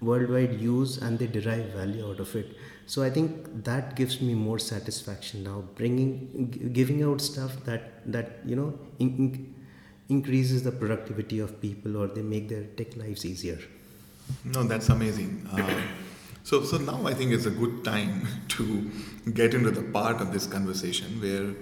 worldwide 0.00 0.60
use 0.60 0.98
and 0.98 1.18
they 1.18 1.26
derive 1.26 1.66
value 1.74 2.08
out 2.08 2.20
of 2.20 2.34
it. 2.36 2.56
So 2.86 3.02
I 3.02 3.10
think 3.10 3.64
that 3.64 3.96
gives 3.96 4.20
me 4.20 4.34
more 4.34 4.58
satisfaction 4.58 5.44
now, 5.44 5.64
bringing, 5.74 6.70
giving 6.72 7.02
out 7.02 7.20
stuff 7.20 7.56
that 7.64 8.12
that 8.12 8.38
you 8.44 8.56
know 8.56 8.78
in, 8.98 9.54
increases 10.08 10.62
the 10.62 10.72
productivity 10.72 11.38
of 11.38 11.60
people 11.60 11.96
or 11.96 12.06
they 12.08 12.22
make 12.22 12.48
their 12.48 12.64
tech 12.64 12.96
lives 12.96 13.24
easier. 13.24 13.58
No, 14.44 14.62
that's 14.62 14.88
amazing. 14.88 15.46
Uh, 15.52 15.80
so, 16.44 16.62
so 16.64 16.78
now 16.78 17.06
I 17.06 17.14
think 17.14 17.32
it's 17.32 17.46
a 17.46 17.50
good 17.50 17.84
time 17.84 18.26
to 18.48 18.90
get 19.32 19.54
into 19.54 19.70
the 19.70 19.82
part 19.82 20.20
of 20.20 20.32
this 20.32 20.46
conversation 20.46 21.20
where, 21.20 21.54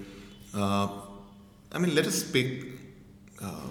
uh, 0.55 0.88
I 1.73 1.79
mean, 1.79 1.95
let 1.95 2.07
us 2.07 2.23
pick 2.23 2.65
uh, 3.43 3.69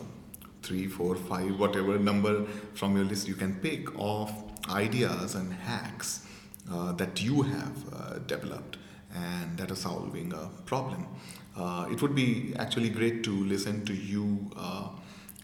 three, 0.62 0.88
four, 0.88 1.16
five, 1.16 1.58
whatever 1.60 1.98
number 1.98 2.46
from 2.74 2.96
your 2.96 3.06
list 3.06 3.28
you 3.28 3.36
can 3.36 3.56
pick 3.56 3.88
of 3.98 4.32
ideas 4.70 5.36
and 5.36 5.54
hacks 5.54 6.28
uh, 6.72 6.92
that 6.94 7.22
you 7.22 7.44
have 7.44 7.94
uh, 7.94 8.20
developed 8.28 8.78
and 9.14 9.58
that 9.58 9.72
are 9.72 9.76
solving 9.76 10.34
a 10.34 10.50
problem. 10.66 11.08
Uh, 11.58 11.88
it 11.90 12.02
would 12.02 12.14
be 12.14 12.54
actually 12.60 12.90
great 12.90 13.24
to 13.24 13.32
listen 13.46 13.86
to 13.86 13.94
you 13.94 14.52
uh, 14.58 14.90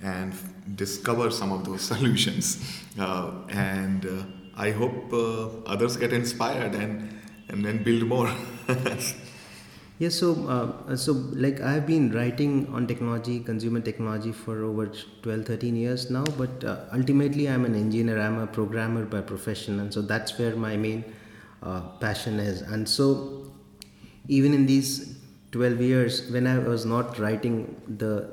and 0.04 0.34
discover 0.76 1.32
some 1.32 1.52
of 1.52 1.64
those 1.64 1.82
solutions. 1.94 2.82
Uh, 3.00 3.32
and 3.50 4.06
uh, 4.06 4.24
I 4.56 4.72
hope 4.72 5.14
uh, 5.14 5.48
others 5.66 5.98
get 5.98 6.14
inspired 6.14 6.76
and 6.76 7.20
and 7.48 7.66
then 7.66 7.84
build 7.84 8.08
more. 8.08 8.32
Yes, 10.00 10.16
so 10.16 10.30
uh, 10.50 10.96
so 10.96 11.12
like 11.34 11.62
I've 11.62 11.86
been 11.86 12.12
writing 12.12 12.68
on 12.74 12.88
technology, 12.88 13.40
consumer 13.40 13.82
technology 13.82 14.32
for 14.32 14.64
over 14.64 14.88
12, 15.22 15.46
13 15.46 15.76
years 15.76 16.10
now. 16.10 16.24
But 16.24 16.64
ultimately, 16.92 17.48
I'm 17.48 17.66
an 17.66 17.76
engineer. 17.76 18.20
I'm 18.20 18.40
a 18.40 18.48
programmer 18.48 19.06
by 19.06 19.22
profession, 19.22 19.80
and 19.80 19.94
so 19.94 20.02
that's 20.02 20.40
where 20.40 20.56
my 20.56 20.76
main 20.76 21.06
passion 22.00 22.40
is. 22.40 22.62
And 22.64 22.90
so, 22.90 23.54
even 24.28 24.56
in 24.56 24.66
these 24.66 25.21
12 25.52 25.82
years, 25.82 26.30
when 26.32 26.48
I 26.48 26.58
was 26.60 26.86
not 26.86 27.20
writing 27.20 27.76
the, 27.98 28.30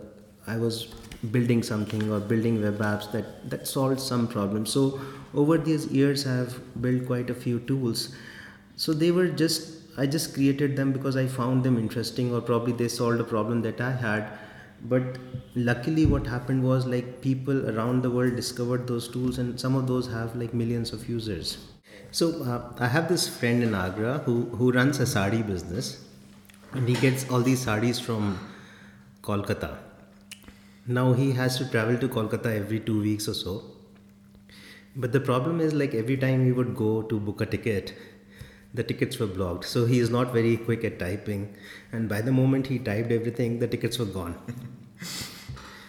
I 0.46 0.56
was 0.56 0.88
building 1.32 1.62
something 1.62 2.10
or 2.10 2.20
building 2.20 2.62
web 2.62 2.78
apps 2.78 3.10
that 3.12 3.50
that 3.50 3.66
solved 3.66 4.00
some 4.00 4.28
problem. 4.28 4.66
So 4.66 5.00
over 5.34 5.58
these 5.58 5.86
years, 5.86 6.26
I 6.26 6.36
have 6.36 6.82
built 6.82 7.06
quite 7.06 7.30
a 7.30 7.34
few 7.34 7.60
tools. 7.60 8.14
So 8.76 8.92
they 8.92 9.10
were 9.10 9.28
just 9.28 9.74
I 9.98 10.06
just 10.06 10.34
created 10.34 10.76
them 10.76 10.92
because 10.92 11.16
I 11.16 11.26
found 11.26 11.64
them 11.64 11.76
interesting, 11.78 12.32
or 12.32 12.40
probably 12.40 12.72
they 12.72 12.88
solved 12.88 13.20
a 13.20 13.24
problem 13.24 13.62
that 13.62 13.80
I 13.80 13.90
had. 13.90 14.28
But 14.84 15.18
luckily, 15.56 16.06
what 16.06 16.26
happened 16.26 16.62
was 16.62 16.86
like 16.86 17.20
people 17.20 17.68
around 17.70 18.02
the 18.02 18.10
world 18.10 18.36
discovered 18.36 18.86
those 18.86 19.08
tools, 19.08 19.38
and 19.38 19.58
some 19.60 19.74
of 19.74 19.88
those 19.88 20.06
have 20.06 20.36
like 20.36 20.54
millions 20.54 20.92
of 20.92 21.08
users. 21.08 21.58
So 22.12 22.42
uh, 22.44 22.72
I 22.78 22.86
have 22.86 23.08
this 23.08 23.28
friend 23.28 23.62
in 23.62 23.74
Agra 23.74 24.18
who 24.18 24.36
who 24.60 24.70
runs 24.70 25.00
a 25.00 25.06
sari 25.06 25.42
business, 25.42 26.04
and 26.72 26.88
he 26.88 26.94
gets 26.94 27.28
all 27.30 27.40
these 27.40 27.62
saris 27.62 27.98
from 27.98 28.38
Kolkata. 29.22 29.78
Now 30.86 31.12
he 31.12 31.32
has 31.32 31.58
to 31.58 31.70
travel 31.70 31.98
to 31.98 32.08
Kolkata 32.08 32.54
every 32.54 32.80
two 32.80 33.00
weeks 33.00 33.28
or 33.28 33.34
so. 33.34 33.62
But 34.96 35.12
the 35.12 35.20
problem 35.20 35.60
is 35.60 35.72
like 35.74 35.94
every 35.94 36.16
time 36.16 36.44
he 36.44 36.52
would 36.52 36.74
go 36.74 37.02
to 37.02 37.20
book 37.20 37.40
a 37.40 37.46
ticket, 37.46 37.94
the 38.74 38.82
tickets 38.82 39.18
were 39.18 39.26
blocked. 39.26 39.64
So 39.64 39.86
he 39.86 39.98
is 39.98 40.10
not 40.10 40.32
very 40.32 40.56
quick 40.56 40.84
at 40.84 40.98
typing. 40.98 41.54
And 41.92 42.08
by 42.08 42.20
the 42.20 42.32
moment 42.32 42.66
he 42.66 42.78
typed 42.78 43.12
everything, 43.12 43.58
the 43.58 43.68
tickets 43.68 43.98
were 43.98 44.06
gone. 44.06 44.36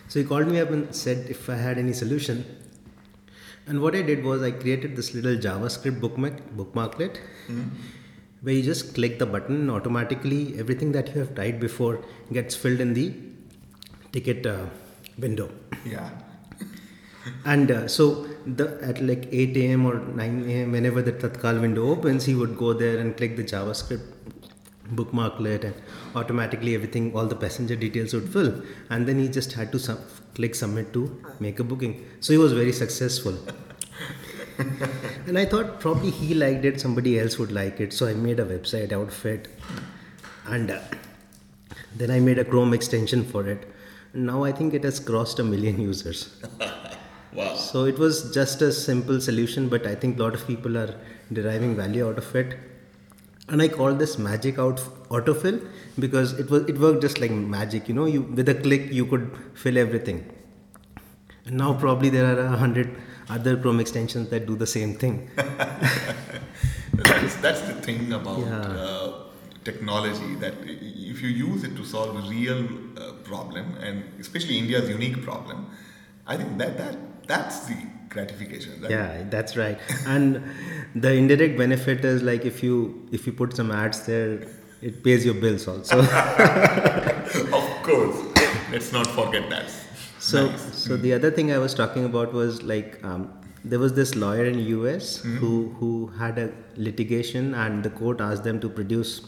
so 0.07 0.19
he 0.19 0.25
called 0.25 0.47
me 0.47 0.59
up 0.59 0.69
and 0.69 0.93
said 0.93 1.29
if 1.29 1.49
I 1.49 1.55
had 1.55 1.77
any 1.77 1.93
solution. 1.93 2.45
And 3.67 3.81
what 3.81 3.95
I 3.95 4.01
did 4.01 4.23
was 4.23 4.41
I 4.41 4.51
created 4.51 4.95
this 4.95 5.13
little 5.13 5.35
JavaScript 5.35 5.99
bookmark, 5.99 6.55
bookmarklet 6.55 7.19
mm-hmm. 7.47 7.69
Where 8.41 8.53
you 8.53 8.63
just 8.63 8.93
click 8.95 9.19
the 9.19 9.25
button 9.25 9.69
automatically 9.69 10.41
everything 10.57 10.91
that 10.91 11.13
you 11.13 11.19
have 11.21 11.33
typed 11.35 11.59
before 11.59 12.03
gets 12.31 12.55
filled 12.55 12.79
in 12.79 12.93
the 12.93 13.13
ticket 14.11 14.45
uh, 14.45 14.65
window. 15.17 15.49
Yeah 15.85 16.09
and 17.45 17.71
uh, 17.71 17.87
so 17.87 18.27
the 18.45 18.67
at 18.81 19.01
like 19.01 19.27
8 19.31 19.57
a.m. 19.57 19.85
or 19.85 19.99
9 19.99 20.49
a.m. 20.49 20.71
whenever 20.71 21.01
the 21.01 21.11
Tatkal 21.11 21.61
window 21.61 21.87
opens, 21.89 22.25
he 22.25 22.35
would 22.35 22.57
go 22.57 22.73
there 22.73 22.97
and 22.99 23.15
click 23.17 23.35
the 23.35 23.43
JavaScript 23.43 24.07
bookmarklet 24.95 25.63
and 25.63 25.75
automatically 26.15 26.73
everything 26.75 27.13
all 27.15 27.25
the 27.25 27.35
passenger 27.35 27.75
details 27.75 28.13
would 28.13 28.27
fill 28.27 28.61
and 28.89 29.07
then 29.07 29.19
he 29.19 29.27
just 29.27 29.53
had 29.53 29.71
to 29.71 29.79
sub- 29.79 29.99
click 30.33 30.55
submit 30.55 30.91
to 30.93 31.01
make 31.39 31.59
a 31.59 31.63
booking 31.63 31.93
so 32.19 32.33
he 32.33 32.39
was 32.39 32.53
very 32.53 32.71
successful 32.71 33.37
and 35.27 35.37
i 35.37 35.45
thought 35.45 35.79
probably 35.79 36.11
he 36.11 36.33
liked 36.33 36.65
it 36.65 36.79
somebody 36.79 37.19
else 37.19 37.37
would 37.39 37.51
like 37.51 37.79
it 37.79 37.93
so 37.93 38.07
i 38.07 38.13
made 38.13 38.39
a 38.39 38.45
website 38.45 38.91
outfit 38.91 39.47
and 40.47 40.71
uh, 40.71 40.79
then 41.95 42.11
i 42.11 42.19
made 42.19 42.39
a 42.39 42.45
chrome 42.45 42.73
extension 42.73 43.23
for 43.23 43.47
it 43.47 43.67
now 44.13 44.43
i 44.43 44.51
think 44.51 44.73
it 44.73 44.83
has 44.83 44.99
crossed 44.99 45.39
a 45.39 45.43
million 45.43 45.79
users 45.89 46.41
Wow. 47.33 47.55
So 47.55 47.85
it 47.85 47.99
was 47.99 48.33
just 48.33 48.61
a 48.61 48.71
simple 48.71 49.21
solution, 49.21 49.69
but 49.69 49.85
I 49.85 49.93
think 49.93 50.17
a 50.17 50.23
lot 50.23 50.33
of 50.33 50.47
people 50.47 50.77
are 50.77 50.95
deriving 51.31 51.75
value 51.75 52.07
out 52.07 52.17
of 52.17 52.35
it. 52.35 52.57
And 53.47 53.61
I 53.61 53.67
call 53.67 53.93
this 53.93 54.17
magic 54.17 54.57
out 54.57 54.77
autofill 55.09 55.67
because 55.97 56.33
it 56.33 56.49
was 56.49 56.63
it 56.69 56.77
worked 56.79 57.01
just 57.01 57.19
like 57.19 57.31
magic. 57.31 57.87
You 57.87 57.95
know, 57.95 58.05
you 58.05 58.21
with 58.21 58.49
a 58.49 58.55
click 58.55 58.91
you 58.91 59.05
could 59.05 59.29
fill 59.53 59.77
everything. 59.77 60.25
And 61.45 61.57
now 61.57 61.73
probably 61.73 62.09
there 62.09 62.25
are 62.25 62.39
a 62.39 62.57
hundred 62.57 62.95
other 63.29 63.57
Chrome 63.57 63.79
extensions 63.79 64.29
that 64.29 64.45
do 64.45 64.55
the 64.55 64.67
same 64.67 64.95
thing. 64.95 65.29
that's, 65.35 67.35
that's, 67.37 67.61
the 67.61 67.75
thing 67.75 68.11
about 68.13 68.39
yeah. 68.39 68.59
uh, 68.59 69.23
technology 69.63 70.35
that 70.35 70.53
if 70.63 71.21
you 71.21 71.29
use 71.29 71.63
it 71.63 71.75
to 71.75 71.85
solve 71.85 72.15
a 72.15 72.29
real 72.29 72.67
uh, 72.97 73.13
problem 73.23 73.75
and 73.77 74.03
especially 74.19 74.57
India's 74.57 74.89
unique 74.89 75.21
problem, 75.23 75.69
I 76.25 76.37
think 76.37 76.57
that 76.57 76.77
that 76.77 76.97
that's 77.27 77.67
the 77.67 77.75
gratification 78.09 78.81
right? 78.81 78.91
yeah 78.91 79.23
that's 79.29 79.55
right 79.55 79.79
and 80.07 80.43
the 80.95 81.13
indirect 81.13 81.57
benefit 81.57 82.03
is 82.03 82.23
like 82.23 82.43
if 82.43 82.63
you 82.63 83.07
if 83.11 83.27
you 83.27 83.31
put 83.31 83.55
some 83.55 83.71
ads 83.71 84.05
there 84.07 84.47
it 84.81 85.03
pays 85.03 85.23
your 85.23 85.35
bills 85.35 85.67
also 85.67 85.99
of 87.59 87.83
course 87.83 88.17
let's 88.71 88.91
not 88.91 89.05
forget 89.07 89.49
that 89.49 89.69
so 90.19 90.45
nice. 90.47 90.75
so 90.75 90.97
the 90.97 91.13
other 91.13 91.31
thing 91.31 91.51
i 91.51 91.57
was 91.57 91.73
talking 91.73 92.05
about 92.05 92.33
was 92.33 92.61
like 92.63 93.03
um, 93.03 93.31
there 93.63 93.79
was 93.79 93.93
this 93.93 94.15
lawyer 94.15 94.45
in 94.45 94.59
us 94.59 95.19
mm-hmm. 95.19 95.37
who 95.37 95.69
who 95.79 96.07
had 96.19 96.37
a 96.37 96.51
litigation 96.75 97.53
and 97.53 97.83
the 97.83 97.89
court 97.89 98.21
asked 98.21 98.43
them 98.43 98.59
to 98.59 98.69
produce 98.69 99.21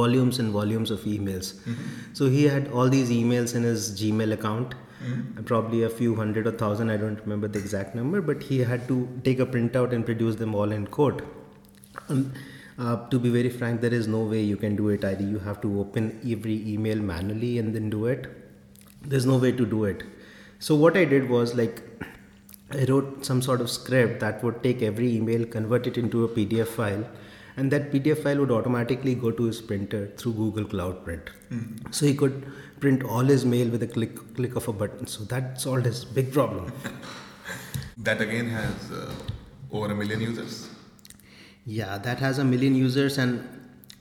volumes 0.00 0.38
and 0.38 0.50
volumes 0.50 0.90
of 0.90 1.00
emails 1.00 1.54
mm-hmm. 1.54 2.12
so 2.12 2.28
he 2.28 2.44
had 2.44 2.68
all 2.72 2.88
these 2.88 3.10
emails 3.10 3.54
in 3.54 3.62
his 3.62 3.90
gmail 4.00 4.32
account 4.32 4.74
mm-hmm. 5.02 5.42
probably 5.44 5.82
a 5.82 5.90
few 5.90 6.14
hundred 6.14 6.46
or 6.46 6.52
thousand, 6.52 6.90
I 6.90 6.96
don't 6.96 7.20
remember 7.20 7.48
the 7.48 7.58
exact 7.58 7.94
number, 7.94 8.20
but 8.20 8.42
he 8.42 8.58
had 8.60 8.86
to 8.88 9.08
take 9.24 9.40
a 9.40 9.46
printout 9.46 9.92
and 9.92 10.04
produce 10.04 10.36
them 10.36 10.54
all 10.54 10.72
in 10.72 10.86
court. 10.86 11.24
And, 12.08 12.32
uh, 12.78 13.08
to 13.08 13.18
be 13.18 13.28
very 13.28 13.50
frank, 13.50 13.80
there 13.80 13.92
is 13.92 14.06
no 14.06 14.22
way 14.22 14.40
you 14.40 14.56
can 14.56 14.76
do 14.76 14.88
it 14.90 15.04
either. 15.04 15.24
You 15.24 15.38
have 15.40 15.60
to 15.62 15.80
open 15.80 16.20
every 16.30 16.66
email 16.72 16.98
manually 16.98 17.58
and 17.58 17.74
then 17.74 17.90
do 17.90 18.06
it. 18.06 18.28
There's 19.08 19.26
no 19.26 19.38
way 19.38 19.52
to 19.52 19.66
do 19.66 19.84
it. 19.84 20.02
So, 20.58 20.74
what 20.74 20.96
I 20.96 21.04
did 21.04 21.28
was 21.30 21.54
like, 21.54 21.82
I 22.70 22.84
wrote 22.84 23.24
some 23.24 23.40
sort 23.40 23.60
of 23.62 23.70
script 23.70 24.20
that 24.20 24.42
would 24.44 24.62
take 24.62 24.82
every 24.82 25.14
email, 25.16 25.46
convert 25.46 25.86
it 25.86 25.96
into 25.96 26.24
a 26.24 26.28
PDF 26.28 26.68
file, 26.68 27.04
and 27.56 27.70
that 27.70 27.90
PDF 27.90 28.22
file 28.22 28.38
would 28.40 28.50
automatically 28.50 29.14
go 29.14 29.30
to 29.30 29.44
his 29.44 29.60
printer 29.60 30.12
through 30.18 30.34
Google 30.34 30.64
Cloud 30.64 31.04
Print. 31.04 31.30
Mm. 31.50 31.94
So 31.94 32.06
he 32.06 32.14
could 32.14 32.46
print 32.80 33.02
all 33.02 33.24
his 33.34 33.44
mail 33.44 33.68
with 33.68 33.82
a 33.82 33.86
click 33.86 34.18
click 34.34 34.56
of 34.56 34.68
a 34.68 34.72
button. 34.72 35.06
So 35.06 35.24
that 35.24 35.60
solved 35.60 35.86
his 35.86 36.04
big 36.04 36.32
problem. 36.32 36.72
that 38.08 38.20
again 38.20 38.50
has 38.50 38.90
uh, 38.90 39.14
over 39.70 39.90
a 39.92 39.94
million 39.94 40.20
users. 40.20 40.68
Yeah, 41.64 41.98
that 41.98 42.18
has 42.18 42.38
a 42.38 42.44
million 42.44 42.74
users, 42.74 43.18
and 43.18 43.48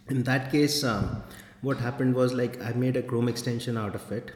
in 0.09 0.23
that 0.23 0.51
case, 0.51 0.83
um, 0.83 1.23
what 1.61 1.77
happened 1.77 2.15
was 2.15 2.33
like 2.33 2.61
I 2.61 2.73
made 2.73 2.97
a 2.97 3.01
Chrome 3.01 3.29
extension 3.29 3.77
out 3.77 3.95
of 3.95 4.11
it. 4.11 4.31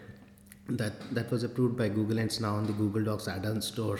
That 0.78 0.94
that 1.16 1.32
was 1.32 1.44
approved 1.44 1.78
by 1.78 1.90
Google 1.90 2.18
and 2.18 2.28
it's 2.32 2.40
now 2.40 2.56
on 2.56 2.66
the 2.66 2.74
Google 2.74 3.04
Docs 3.04 3.28
add-on 3.28 3.62
store 3.62 4.00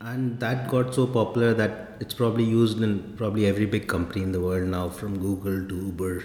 and 0.00 0.40
that 0.40 0.68
got 0.68 0.94
so 0.94 1.06
popular 1.06 1.52
that 1.54 1.90
it's 2.00 2.14
probably 2.14 2.44
used 2.44 2.80
in 2.82 3.14
probably 3.16 3.46
every 3.46 3.66
big 3.66 3.86
company 3.86 4.22
in 4.22 4.32
the 4.32 4.40
world 4.40 4.66
now 4.66 4.88
from 4.88 5.18
google 5.18 5.58
to 5.68 5.74
uber 5.76 6.22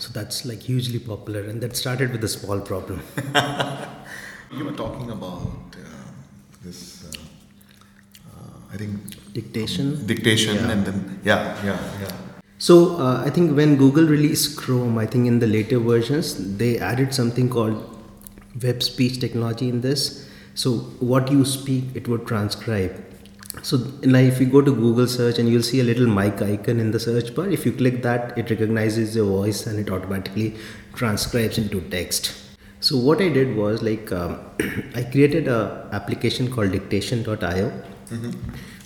so 0.00 0.10
that's 0.12 0.44
like 0.44 0.62
hugely 0.62 0.98
popular 0.98 1.42
and 1.42 1.60
that 1.60 1.76
started 1.76 2.10
with 2.10 2.24
a 2.24 2.28
small 2.28 2.60
problem 2.60 3.00
you 4.52 4.64
were 4.64 4.72
talking 4.72 5.10
about 5.12 5.76
uh, 5.76 6.10
this 6.64 7.04
uh, 7.04 7.12
I 8.72 8.76
think 8.76 9.32
Dictation. 9.32 10.04
dictation, 10.06 10.56
Yeah. 10.56 10.70
and 10.70 10.84
then 10.86 11.20
yeah, 11.22 11.64
yeah, 11.64 11.78
yeah. 12.00 12.12
So 12.58 12.96
uh, 12.96 13.22
I 13.24 13.30
think 13.30 13.54
when 13.56 13.76
Google 13.76 14.06
released 14.06 14.56
Chrome, 14.56 14.96
I 14.98 15.04
think 15.06 15.26
in 15.26 15.38
the 15.40 15.46
later 15.46 15.78
versions 15.78 16.56
they 16.56 16.78
added 16.78 17.14
something 17.14 17.48
called 17.50 17.95
web 18.62 18.82
speech 18.82 19.20
technology 19.20 19.68
in 19.68 19.80
this. 19.80 20.28
So 20.54 20.78
what 21.00 21.30
you 21.30 21.44
speak, 21.44 21.84
it 21.94 22.08
would 22.08 22.26
transcribe. 22.26 23.02
So 23.62 23.78
now 24.02 24.18
if 24.18 24.38
you 24.40 24.46
go 24.46 24.60
to 24.60 24.74
Google 24.74 25.06
search 25.06 25.38
and 25.38 25.48
you'll 25.48 25.62
see 25.62 25.80
a 25.80 25.84
little 25.84 26.06
mic 26.06 26.40
icon 26.42 26.78
in 26.78 26.90
the 26.90 27.00
search 27.00 27.34
bar. 27.34 27.48
If 27.48 27.64
you 27.66 27.72
click 27.72 28.02
that, 28.02 28.36
it 28.38 28.50
recognizes 28.50 29.16
your 29.16 29.26
voice 29.26 29.66
and 29.66 29.78
it 29.78 29.90
automatically 29.90 30.54
transcribes 30.94 31.58
into 31.58 31.80
text. 31.80 32.34
So 32.80 32.96
what 32.96 33.20
I 33.20 33.28
did 33.28 33.56
was 33.56 33.82
like 33.82 34.12
um, 34.12 34.38
I 34.94 35.02
created 35.02 35.48
a 35.48 35.88
application 35.92 36.50
called 36.50 36.72
dictation.io. 36.72 37.82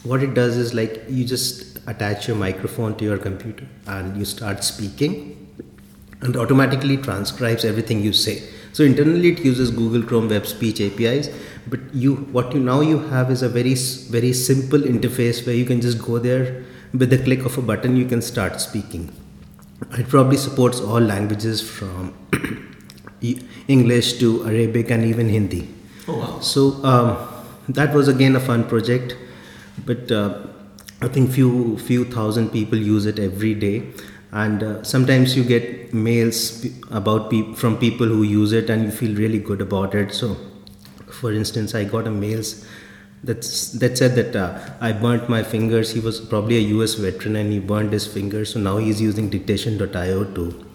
What 0.05 0.23
it 0.23 0.35
does 0.35 0.57
is 0.57 0.73
like 0.73 1.05
you 1.09 1.25
just 1.25 1.79
attach 1.87 2.27
your 2.29 2.37
microphone 2.37 2.97
to 2.97 3.05
your 3.05 3.19
computer 3.19 3.67
and 3.87 4.17
you 4.17 4.25
start 4.25 4.65
speaking 4.65 5.37
and 6.23 6.37
automatically 6.37 6.97
transcribes 6.97 7.65
everything 7.65 8.01
you 8.03 8.13
say. 8.13 8.43
So 8.73 8.85
internally 8.85 9.33
it 9.33 9.45
uses 9.45 9.71
Google 9.71 10.03
Chrome 10.03 10.29
Web 10.29 10.47
Speech 10.47 10.81
APIs, 10.81 11.29
but 11.67 11.81
you 11.93 12.17
what 12.37 12.55
you 12.55 12.61
now 12.61 12.81
you 12.81 12.99
have 13.15 13.31
is 13.31 13.43
a 13.43 13.49
very 13.49 13.75
very 14.19 14.33
simple 14.33 14.79
interface 14.79 15.45
where 15.47 15.55
you 15.55 15.65
can 15.65 15.81
just 15.81 16.03
go 16.03 16.19
there 16.19 16.65
with 16.93 17.11
the 17.11 17.19
click 17.19 17.45
of 17.45 17.59
a 17.59 17.63
button 17.63 17.97
you 17.97 18.07
can 18.07 18.23
start 18.23 18.61
speaking. 18.61 19.11
It 19.99 20.09
probably 20.09 20.37
supports 20.37 20.81
all 20.81 21.01
languages 21.01 21.61
from 21.61 22.15
English 23.69 24.19
to 24.19 24.45
Arabic 24.47 24.91
and 24.91 25.05
even 25.05 25.29
Hindi. 25.29 25.69
Oh 26.07 26.19
wow. 26.19 26.41
So 26.41 26.85
um, 26.85 27.17
that 27.69 27.95
was 27.95 28.09
again 28.09 28.37
a 28.37 28.41
fun 28.41 28.65
project, 28.69 29.17
but 29.85 30.11
uh, 30.13 30.47
I 31.03 31.09
think 31.09 31.31
few 31.31 31.79
few 31.79 32.05
thousand 32.05 32.51
people 32.51 32.79
use 32.79 33.07
it 33.07 33.19
every 33.19 33.55
day, 33.55 33.89
and 34.33 34.63
uh, 34.63 34.83
sometimes 34.83 35.37
you 35.37 35.45
get 35.45 35.93
mails 35.93 36.65
about 36.91 37.31
peop 37.31 37.57
from 37.57 37.79
people 37.79 38.07
who 38.07 38.23
use 38.23 38.53
it, 38.53 38.71
and 38.71 38.85
you 38.85 38.91
feel 38.91 39.17
really 39.17 39.39
good 39.39 39.61
about 39.61 39.95
it. 39.95 40.13
So, 40.13 40.37
for 41.11 41.33
instance, 41.33 41.75
I 41.75 41.85
got 41.85 42.07
a 42.07 42.11
mails 42.11 42.65
that's 43.23 43.73
that 43.73 43.99
said 43.99 44.15
that 44.15 44.37
uh, 44.37 44.59
I 44.81 44.93
burnt 44.93 45.29
my 45.29 45.43
fingers. 45.43 45.93
He 45.93 46.01
was 46.01 46.21
probably 46.21 46.57
a 46.57 46.67
U.S. 46.77 46.95
veteran, 46.95 47.37
and 47.37 47.53
he 47.53 47.59
burned 47.59 47.93
his 47.93 48.07
fingers. 48.07 48.53
So 48.55 48.61
now 48.61 48.77
he's 48.79 49.01
using 49.01 49.31
dictation.io 49.31 50.25
to 50.35 50.67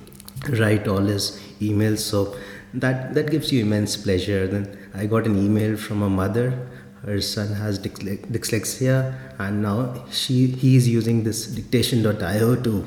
write 0.50 0.88
all 0.88 1.00
his 1.00 1.40
emails 1.60 2.00
so 2.00 2.36
that 2.74 3.14
that 3.14 3.32
gives 3.32 3.52
you 3.52 3.62
immense 3.62 3.96
pleasure 3.96 4.48
then 4.48 4.78
i 4.94 5.06
got 5.06 5.26
an 5.26 5.38
email 5.38 5.78
from 5.78 6.02
a 6.02 6.10
mother 6.10 6.68
her 7.04 7.22
son 7.22 7.54
has 7.54 7.80
dyslexia 7.80 9.14
and 9.40 9.62
now 9.62 10.06
she 10.12 10.48
he 10.48 10.76
is 10.76 10.88
using 10.88 11.24
this 11.24 11.46
dictation.io 11.48 12.56
to 12.56 12.86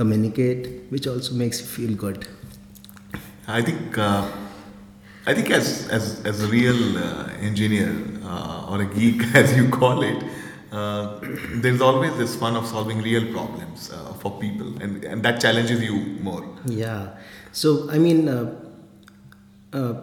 communicate 0.00 0.68
which 0.96 1.06
also 1.06 1.34
makes 1.44 1.60
you 1.60 1.66
feel 1.76 1.94
good 2.06 2.28
I 3.48 3.62
think 3.62 3.96
uh, 3.96 4.30
I 5.26 5.34
think 5.34 5.50
as 5.50 5.88
as 5.88 6.24
as 6.24 6.42
a 6.42 6.46
real 6.48 6.98
uh, 6.98 7.28
engineer 7.48 7.94
uh, 8.24 8.70
or 8.70 8.82
a 8.82 8.86
geek 8.86 9.22
as 9.34 9.56
you 9.56 9.68
call 9.70 10.02
it, 10.02 10.22
uh, 10.72 11.18
there's 11.64 11.80
always 11.80 12.16
this 12.18 12.36
fun 12.36 12.56
of 12.56 12.66
solving 12.66 13.02
real 13.02 13.30
problems 13.32 13.90
uh, 13.90 14.12
for 14.20 14.38
people, 14.38 14.70
and 14.82 15.04
and 15.04 15.22
that 15.22 15.40
challenges 15.40 15.82
you 15.82 15.96
more. 16.28 16.44
Yeah. 16.66 17.16
So 17.52 17.90
I 17.90 17.98
mean, 17.98 18.28
uh, 18.28 18.54
uh, 19.72 19.94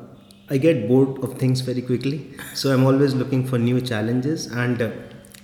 I 0.50 0.58
get 0.58 0.88
bored 0.88 1.24
of 1.24 1.38
things 1.38 1.62
very 1.62 1.82
quickly. 1.82 2.34
So 2.54 2.74
I'm 2.74 2.86
always 2.86 3.14
looking 3.14 3.46
for 3.48 3.60
new 3.60 3.82
challenges, 3.82 4.48
and 4.48 4.82
uh, 4.82 4.92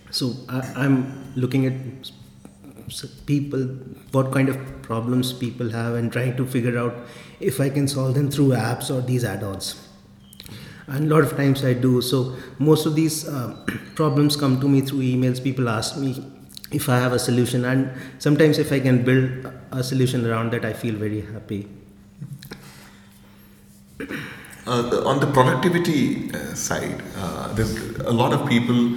so 0.10 0.34
I, 0.50 0.62
I'm 0.76 1.34
looking 1.36 1.68
at 1.68 2.12
people, 3.26 3.62
what 4.12 4.32
kind 4.32 4.50
of 4.50 4.82
problems 4.82 5.34
people 5.34 5.70
have, 5.70 5.96
and 5.96 6.12
trying 6.12 6.36
to 6.38 6.46
figure 6.46 6.78
out 6.78 6.96
if 7.40 7.60
I 7.60 7.70
can 7.70 7.88
solve 7.88 8.16
them 8.16 8.30
through 8.30 8.50
apps 8.50 8.94
or 8.94 9.02
these 9.02 9.24
add-ons. 9.24 9.88
And 10.88 11.12
a 11.12 11.16
lot 11.16 11.24
of 11.24 11.38
times 11.38 11.64
I 11.64 11.74
do. 11.74 12.02
So 12.02 12.36
most 12.60 12.86
of 12.86 12.96
these 12.96 13.28
uh, 13.28 13.56
problems 13.96 14.36
come 14.36 14.60
to 14.60 14.68
me 14.68 14.82
through 14.82 15.00
emails. 15.00 15.42
People 15.44 15.70
ask 15.70 15.98
me 15.98 16.24
if 16.72 16.90
I 16.90 16.98
have 16.98 17.14
a 17.14 17.20
solution, 17.20 17.66
and 17.66 17.92
sometimes 18.20 18.58
if 18.58 18.72
I 18.72 18.80
can 18.80 19.04
build 19.04 19.52
a 19.72 19.84
solution 19.84 20.26
around 20.26 20.52
that, 20.54 20.66
I 20.66 20.74
feel 20.74 20.96
very 20.96 21.22
happy. 21.22 21.68
Uh, 24.68 25.02
on 25.06 25.20
the 25.20 25.28
productivity 25.28 26.32
uh, 26.34 26.54
side, 26.54 27.02
uh, 27.18 27.52
there's 27.54 27.76
a 28.00 28.12
lot 28.12 28.32
of 28.32 28.48
people 28.48 28.96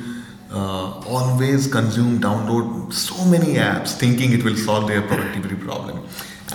uh, 0.55 1.01
always 1.09 1.67
consume, 1.67 2.21
download 2.21 2.93
so 2.93 3.25
many 3.25 3.55
apps 3.55 3.97
thinking 3.99 4.33
it 4.33 4.45
will 4.45 4.57
solve 4.57 4.87
their 4.87 5.03
productivity 5.03 5.57
problem. 5.57 6.07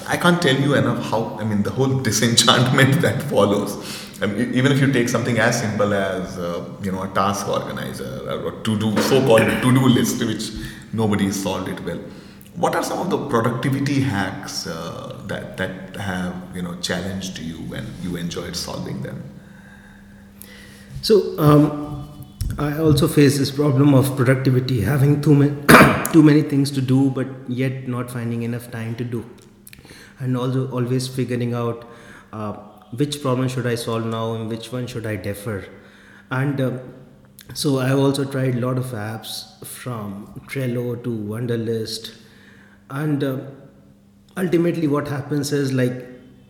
I 0.08 0.18
can't 0.18 0.42
tell 0.42 0.56
you 0.56 0.76
enough 0.76 1.04
how, 1.10 1.38
I 1.40 1.44
mean, 1.44 1.64
the 1.64 1.72
whole 1.72 2.00
disenchantment 2.10 3.02
that 3.06 3.22
follows. 3.24 3.78
I 4.22 4.28
mean, 4.28 4.54
even 4.54 4.72
if 4.72 4.80
you 4.80 4.92
take 4.92 5.10
something 5.10 5.38
as 5.40 5.60
simple 5.60 5.94
as, 5.94 6.38
uh, 6.38 6.66
you 6.82 6.92
know, 6.92 7.04
a 7.04 7.08
task 7.10 7.48
organizer 7.48 8.30
or 8.30 8.54
a 8.54 8.64
to-do, 8.64 8.96
so-called 9.02 9.42
to-do 9.64 9.88
list, 9.88 10.24
which 10.26 10.52
nobody 10.94 11.26
has 11.26 11.42
solved 11.42 11.70
it 11.70 11.80
well. 11.84 12.00
What 12.56 12.76
are 12.76 12.84
some 12.84 13.00
of 13.00 13.10
the 13.10 13.18
productivity 13.30 14.02
hacks 14.02 14.68
uh, 14.68 15.22
that 15.28 15.56
that 15.56 15.96
have 15.96 16.36
you 16.54 16.62
know 16.62 16.76
challenged 16.82 17.40
you 17.40 17.74
and 17.74 17.88
you 18.04 18.18
enjoyed 18.18 18.56
solving 18.56 19.02
them? 19.02 19.24
So 21.02 21.40
um, 21.40 21.89
I 22.58 22.78
also 22.78 23.08
face 23.08 23.38
this 23.38 23.52
problem 23.52 23.94
of 23.94 24.16
productivity, 24.16 24.82
having 24.82 25.22
too 25.22 25.36
many 25.36 25.56
too 26.14 26.24
many 26.24 26.42
things 26.42 26.72
to 26.72 26.82
do, 26.82 27.10
but 27.10 27.28
yet 27.48 27.88
not 27.88 28.10
finding 28.12 28.42
enough 28.44 28.72
time 28.72 28.96
to 28.96 29.04
do, 29.04 29.24
and 30.20 30.36
also 30.36 30.70
always 30.72 31.08
figuring 31.08 31.54
out 31.54 31.88
uh, 32.34 32.54
which 33.02 33.22
problem 33.22 33.48
should 33.48 33.68
I 33.68 33.76
solve 33.76 34.06
now 34.06 34.34
and 34.34 34.50
which 34.50 34.72
one 34.72 34.88
should 34.88 35.06
I 35.06 35.16
defer, 35.16 35.66
and. 36.30 36.62
Uh, 36.62 36.80
so 37.56 37.80
I've 37.80 37.98
also 37.98 38.26
tried 38.26 38.58
a 38.58 38.60
lot 38.60 38.78
of 38.78 38.86
apps 38.92 39.66
from 39.66 40.40
Trello 40.48 41.04
to 41.04 41.10
Wunderlist, 41.10 42.14
and 42.92 43.24
uh, 43.24 43.40
ultimately 44.38 44.88
what 44.88 45.08
happens 45.08 45.52
is 45.52 45.74
like 45.74 46.06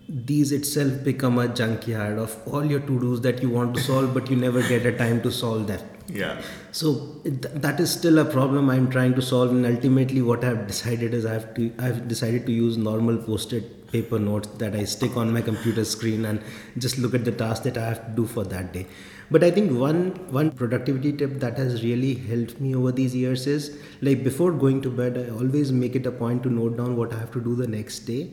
these 0.10 0.52
itself 0.52 1.04
become 1.04 1.38
a 1.38 1.48
junkyard 1.48 2.18
of 2.18 2.36
all 2.48 2.66
your 2.66 2.80
to-dos 2.80 3.22
that 3.22 3.44
you 3.44 3.50
want 3.50 3.76
to 3.76 3.82
solve 3.82 4.12
but 4.12 4.30
you 4.30 4.36
never 4.36 4.62
get 4.68 4.84
a 4.84 4.98
time 4.98 5.22
to 5.22 5.32
solve 5.32 5.68
them. 5.68 5.80
Yeah. 6.08 6.42
so 6.72 7.22
it, 7.24 7.44
that 7.62 7.80
is 7.80 7.92
still 7.92 8.18
a 8.18 8.26
problem 8.26 8.72
i'm 8.72 8.90
trying 8.90 9.14
to 9.14 9.22
solve 9.22 9.52
and 9.52 9.64
ultimately 9.64 10.24
what 10.24 10.44
i've 10.44 10.66
decided 10.66 11.14
is 11.14 11.24
i 11.24 11.34
have 11.34 11.54
to 11.54 11.72
i've 11.78 12.08
decided 12.08 12.48
to 12.48 12.52
use 12.52 12.78
normal 12.78 13.18
post-it 13.18 13.92
paper 13.92 14.18
notes 14.18 14.48
that 14.58 14.74
i 14.74 14.86
stick 14.86 15.16
on 15.16 15.32
my 15.32 15.42
computer 15.42 15.86
screen 15.86 16.26
and 16.26 16.42
just 16.80 16.98
look 16.98 17.14
at 17.14 17.26
the 17.26 17.32
task 17.32 17.62
that 17.62 17.78
i 17.78 17.86
have 17.86 18.04
to 18.08 18.12
do 18.16 18.26
for 18.26 18.44
that 18.44 18.74
day. 18.74 18.88
But 19.30 19.44
i 19.44 19.52
think 19.52 19.72
one 19.80 20.16
one 20.32 20.50
productivity 20.50 21.14
tip 21.14 21.40
that 21.42 21.60
has 21.60 21.84
really 21.84 22.16
helped 22.16 22.60
me 22.60 22.76
over 22.76 22.92
these 22.92 23.16
years 23.16 23.46
is 23.46 23.78
like 24.02 24.24
before 24.24 24.52
going 24.52 24.82
to 24.82 24.90
bed 24.90 25.20
i 25.20 25.30
always 25.30 25.72
make 25.72 25.96
it 25.96 26.08
a 26.08 26.12
point 26.12 26.42
to 26.42 26.50
note 26.50 26.78
down 26.78 26.96
what 26.96 27.14
i 27.14 27.20
have 27.20 27.32
to 27.34 27.40
do 27.40 27.54
the 27.56 27.68
next 27.68 28.00
day 28.08 28.32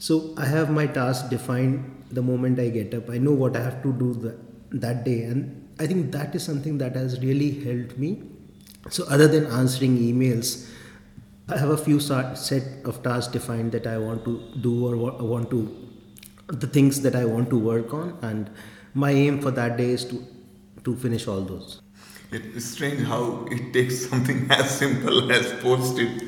so 0.00 0.34
I 0.36 0.46
have 0.46 0.70
my 0.70 0.86
task 0.86 1.28
defined 1.30 2.04
the 2.10 2.22
moment 2.22 2.58
I 2.58 2.68
get 2.70 2.94
up. 2.94 3.10
I 3.10 3.18
know 3.18 3.32
what 3.32 3.56
I 3.56 3.62
have 3.62 3.82
to 3.82 3.92
do 3.92 4.14
the, 4.14 4.36
that 4.78 5.04
day, 5.04 5.22
and 5.24 5.68
I 5.78 5.86
think 5.86 6.10
that 6.12 6.34
is 6.34 6.42
something 6.42 6.78
that 6.78 6.96
has 6.96 7.20
really 7.20 7.50
helped 7.64 7.98
me. 7.98 8.22
So 8.88 9.04
other 9.08 9.28
than 9.28 9.46
answering 9.46 9.98
emails, 9.98 10.68
I 11.48 11.58
have 11.58 11.70
a 11.70 11.76
few 11.76 12.00
set 12.00 12.64
of 12.84 13.02
tasks 13.02 13.32
defined 13.32 13.72
that 13.72 13.86
I 13.86 13.98
want 13.98 14.24
to 14.24 14.40
do 14.60 14.86
or 14.88 14.96
wa- 14.96 15.22
want 15.22 15.50
to 15.50 15.60
the 16.48 16.66
things 16.66 17.00
that 17.02 17.14
I 17.14 17.24
want 17.24 17.50
to 17.50 17.58
work 17.58 17.94
on, 17.94 18.18
and 18.22 18.50
my 18.94 19.10
aim 19.12 19.40
for 19.40 19.50
that 19.52 19.76
day 19.76 19.90
is 19.90 20.04
to 20.06 20.24
to 20.84 20.96
finish 20.96 21.28
all 21.28 21.42
those. 21.42 21.80
It's 22.32 22.64
strange 22.64 23.02
how 23.06 23.46
it 23.50 23.72
takes 23.72 24.08
something 24.08 24.50
as 24.58 24.70
simple 24.78 25.30
as 25.32 25.52
post-it 25.60 26.22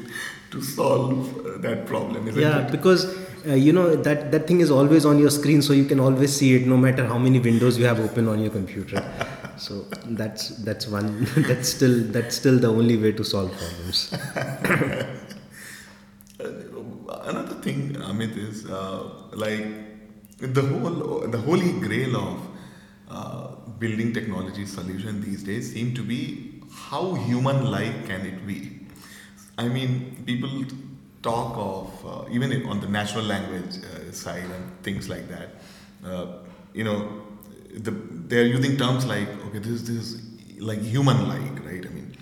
to 0.51 0.63
solve 0.63 1.47
uh, 1.47 1.59
that 1.59 1.87
problem, 1.87 2.29
isn't 2.29 2.41
yeah 2.43 2.67
it? 2.67 2.71
because 2.71 3.07
uh, 3.47 3.55
you 3.55 3.73
know 3.73 3.97
that 3.97 4.31
that 4.31 4.47
thing 4.47 4.61
is 4.61 4.71
always 4.71 5.05
on 5.05 5.19
your 5.19 5.31
screen 5.31 5.63
so 5.63 5.73
you 5.73 5.85
can 5.85 6.01
always 6.01 6.35
see 6.37 6.55
it 6.55 6.67
no 6.67 6.77
matter 6.77 7.07
how 7.07 7.19
many 7.19 7.41
windows 7.41 7.79
you 7.79 7.85
have 7.85 8.01
open 8.01 8.29
on 8.29 8.41
your 8.41 8.51
computer 8.51 9.05
so 9.57 9.85
that's 10.21 10.49
that's 10.69 10.87
one 10.87 11.27
that's 11.49 11.69
still 11.69 12.03
that's 12.17 12.37
still 12.37 12.59
the 12.59 12.69
only 12.69 12.97
way 12.97 13.13
to 13.13 13.25
solve 13.25 13.51
problems 13.59 14.15
Another 17.25 17.55
thing, 17.55 17.95
Amit, 17.95 18.37
is 18.37 18.67
uh, 18.67 19.09
like 19.33 19.65
the 20.39 20.63
whole 20.63 21.29
the 21.29 21.39
holy 21.39 21.73
grail 21.81 22.17
of 22.17 22.41
uh, 23.09 23.49
building 23.79 24.13
technology 24.13 24.67
solution 24.67 25.21
these 25.21 25.43
days 25.45 25.73
seem 25.73 25.95
to 25.95 26.03
be 26.03 26.61
how 26.71 27.15
human-like 27.15 28.07
can 28.07 28.27
it 28.27 28.45
be. 28.47 28.81
I 29.57 29.69
mean, 29.69 30.23
people 30.27 30.65
talk 31.23 31.57
of 31.57 32.07
uh, 32.07 32.31
even 32.31 32.67
on 32.67 32.81
the 32.81 32.89
natural 32.89 33.25
language 33.25 33.77
uh, 33.79 34.13
side 34.13 34.45
and 34.45 34.83
things 34.83 35.09
like 35.09 35.29
that. 35.29 35.49
Uh, 36.05 36.27
you 36.75 36.85
know, 36.85 37.23
the, 37.75 37.91
they're 38.29 38.47
using 38.47 38.77
terms 38.77 39.07
like 39.07 39.29
okay, 39.47 39.59
this 39.59 39.83
this 39.83 39.97
is 39.97 40.61
like 40.61 40.81
human-like, 40.81 41.65
right? 41.65 41.85
I 41.87 41.91
mean, 41.91 42.17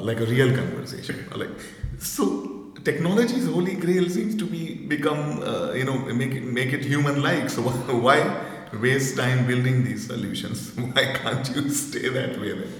like 0.00 0.20
a 0.20 0.26
real 0.26 0.54
conversation. 0.54 1.24
like 1.34 1.50
so, 1.98 2.72
technology's 2.84 3.46
holy 3.46 3.74
grail 3.74 4.08
seems 4.08 4.34
to 4.36 4.46
be 4.46 4.74
become 4.86 5.42
uh, 5.42 5.72
you 5.72 5.84
know 5.84 5.98
make 5.98 6.32
it 6.32 6.44
make 6.44 6.72
it 6.72 6.84
human 6.84 7.22
like. 7.22 7.50
So 7.50 7.62
why 8.06 8.18
waste 8.72 9.16
time 9.16 9.46
building 9.46 9.84
these 9.84 10.06
solutions? 10.06 10.72
Why 10.76 11.12
can't 11.14 11.48
you 11.54 11.68
stay 11.68 12.08
that 12.08 12.40
way 12.40 12.52
then? 12.52 12.72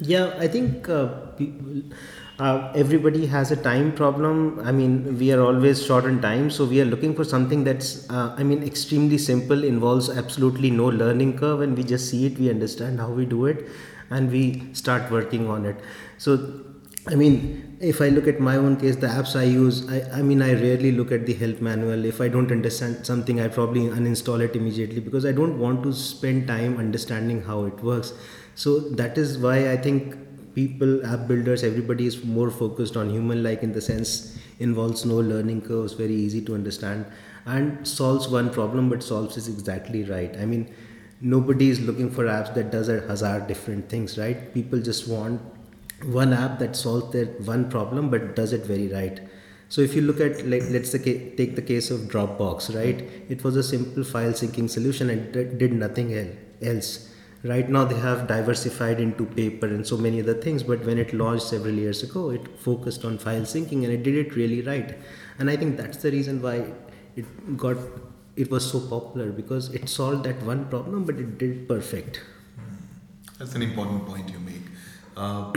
Yeah, 0.00 0.34
I 0.38 0.48
think 0.48 0.88
uh, 0.88 1.06
people, 1.36 1.82
uh, 2.38 2.72
everybody 2.74 3.26
has 3.26 3.50
a 3.52 3.56
time 3.56 3.92
problem. 3.92 4.60
I 4.64 4.72
mean, 4.72 5.18
we 5.18 5.32
are 5.32 5.40
always 5.40 5.84
short 5.84 6.04
on 6.04 6.20
time, 6.20 6.50
so 6.50 6.64
we 6.64 6.80
are 6.80 6.84
looking 6.84 7.14
for 7.14 7.24
something 7.24 7.64
that's, 7.64 8.08
uh, 8.10 8.34
I 8.36 8.42
mean, 8.42 8.62
extremely 8.62 9.18
simple, 9.18 9.62
involves 9.64 10.10
absolutely 10.10 10.70
no 10.70 10.86
learning 10.86 11.38
curve, 11.38 11.60
and 11.60 11.76
we 11.76 11.84
just 11.84 12.10
see 12.10 12.26
it, 12.26 12.38
we 12.38 12.50
understand 12.50 12.98
how 12.98 13.10
we 13.10 13.24
do 13.24 13.46
it, 13.46 13.68
and 14.10 14.30
we 14.30 14.62
start 14.72 15.10
working 15.10 15.48
on 15.48 15.64
it. 15.64 15.76
So, 16.18 16.60
I 17.06 17.14
mean, 17.14 17.76
if 17.80 18.00
I 18.00 18.08
look 18.08 18.26
at 18.26 18.40
my 18.40 18.56
own 18.56 18.78
case, 18.78 18.96
the 18.96 19.06
apps 19.06 19.38
I 19.38 19.44
use, 19.44 19.88
I, 19.88 20.18
I 20.18 20.22
mean, 20.22 20.42
I 20.42 20.54
rarely 20.54 20.90
look 20.90 21.12
at 21.12 21.26
the 21.26 21.34
help 21.34 21.60
manual. 21.60 22.04
If 22.04 22.20
I 22.20 22.28
don't 22.28 22.50
understand 22.50 23.04
something, 23.06 23.40
I 23.40 23.48
probably 23.48 23.82
uninstall 23.82 24.40
it 24.40 24.56
immediately 24.56 25.00
because 25.00 25.26
I 25.26 25.32
don't 25.32 25.58
want 25.58 25.82
to 25.82 25.92
spend 25.92 26.48
time 26.48 26.78
understanding 26.78 27.42
how 27.42 27.64
it 27.64 27.78
works. 27.82 28.14
So 28.54 28.80
that 28.80 29.18
is 29.18 29.36
why 29.36 29.70
I 29.70 29.76
think 29.76 30.16
people, 30.54 31.04
app 31.06 31.26
builders, 31.26 31.62
everybody 31.64 32.06
is 32.06 32.24
more 32.24 32.50
focused 32.50 32.96
on 32.96 33.10
human 33.10 33.42
like 33.42 33.62
in 33.62 33.72
the 33.72 33.80
sense 33.80 34.38
involves 34.60 35.04
no 35.04 35.16
learning 35.16 35.62
curves, 35.62 35.94
very 35.94 36.14
easy 36.14 36.40
to 36.42 36.54
understand, 36.54 37.04
and 37.46 37.86
solves 37.86 38.28
one 38.28 38.50
problem 38.50 38.88
but 38.88 39.02
solves 39.02 39.36
it 39.36 39.52
exactly 39.52 40.04
right. 40.04 40.36
I 40.36 40.46
mean, 40.46 40.72
nobody 41.20 41.70
is 41.70 41.80
looking 41.80 42.10
for 42.10 42.24
apps 42.24 42.54
that 42.54 42.70
does 42.70 42.88
a 42.88 43.00
hazard 43.06 43.46
different 43.46 43.88
things, 43.88 44.16
right? 44.18 44.52
People 44.54 44.80
just 44.80 45.08
want 45.08 45.40
one 46.04 46.32
app 46.32 46.58
that 46.58 46.76
solves 46.76 47.12
their 47.12 47.26
one 47.26 47.70
problem 47.70 48.10
but 48.10 48.36
does 48.36 48.52
it 48.52 48.64
very 48.64 48.88
right. 48.88 49.20
So 49.68 49.80
if 49.80 49.94
you 49.94 50.02
look 50.02 50.20
at 50.20 50.46
like 50.46 50.62
let's 50.70 50.92
take 50.92 51.56
the 51.56 51.62
case 51.62 51.90
of 51.90 52.00
Dropbox, 52.02 52.74
right? 52.76 53.00
It 53.28 53.42
was 53.42 53.56
a 53.56 53.62
simple 53.62 54.04
file 54.04 54.32
syncing 54.32 54.70
solution 54.70 55.10
and 55.10 55.32
did 55.32 55.72
nothing 55.72 56.14
else 56.62 57.08
right 57.44 57.68
now 57.68 57.84
they 57.84 57.98
have 57.98 58.26
diversified 58.26 59.00
into 59.00 59.26
paper 59.26 59.66
and 59.66 59.86
so 59.86 59.96
many 59.96 60.20
other 60.20 60.34
things 60.34 60.62
but 60.62 60.84
when 60.84 60.98
it 60.98 61.12
launched 61.12 61.46
several 61.46 61.74
years 61.74 62.02
ago 62.02 62.30
it 62.30 62.58
focused 62.58 63.04
on 63.04 63.18
file 63.18 63.42
syncing 63.42 63.84
and 63.84 63.92
it 63.92 64.02
did 64.02 64.14
it 64.14 64.34
really 64.34 64.62
right. 64.62 64.96
And 65.38 65.50
i 65.50 65.56
think 65.56 65.76
that's 65.76 65.98
the 65.98 66.10
reason 66.10 66.40
why 66.40 66.72
it 67.16 67.56
got 67.56 67.76
it 68.36 68.50
was 68.50 68.68
so 68.68 68.80
popular 68.80 69.30
because 69.30 69.72
it 69.74 69.88
solved 69.88 70.24
that 70.24 70.42
one 70.42 70.68
problem 70.68 71.04
but 71.04 71.16
it 71.16 71.38
did 71.38 71.68
perfect. 71.68 72.22
That's 73.38 73.54
an 73.54 73.62
important 73.62 74.06
point 74.06 74.30
you 74.30 74.38
make. 74.38 74.62
Uh, 75.16 75.52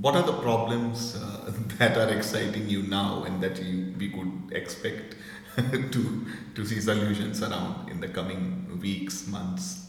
what 0.00 0.14
are 0.14 0.22
the 0.22 0.38
problems 0.40 1.16
uh, 1.16 1.52
that 1.78 1.96
are 1.96 2.08
exciting 2.08 2.68
you 2.68 2.82
now 2.82 3.24
and 3.24 3.42
that 3.42 3.62
you, 3.62 3.94
we 3.98 4.10
could 4.10 4.32
expect 4.52 5.16
to 5.92 6.26
to 6.54 6.66
see 6.66 6.80
solutions 6.80 7.42
around 7.42 7.88
in 7.88 8.00
the 8.00 8.08
coming 8.08 8.78
weeks 8.80 9.26
months 9.26 9.87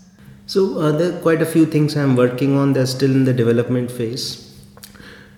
so 0.50 0.80
uh, 0.80 0.92
there 0.92 1.16
are 1.16 1.22
quite 1.22 1.44
a 1.44 1.46
few 1.46 1.68
things 1.68 1.96
I'm 1.96 2.16
working 2.16 2.58
on. 2.58 2.74
They're 2.74 2.88
still 2.88 3.12
in 3.12 3.24
the 3.24 3.34
development 3.34 3.92
phase. 3.92 4.52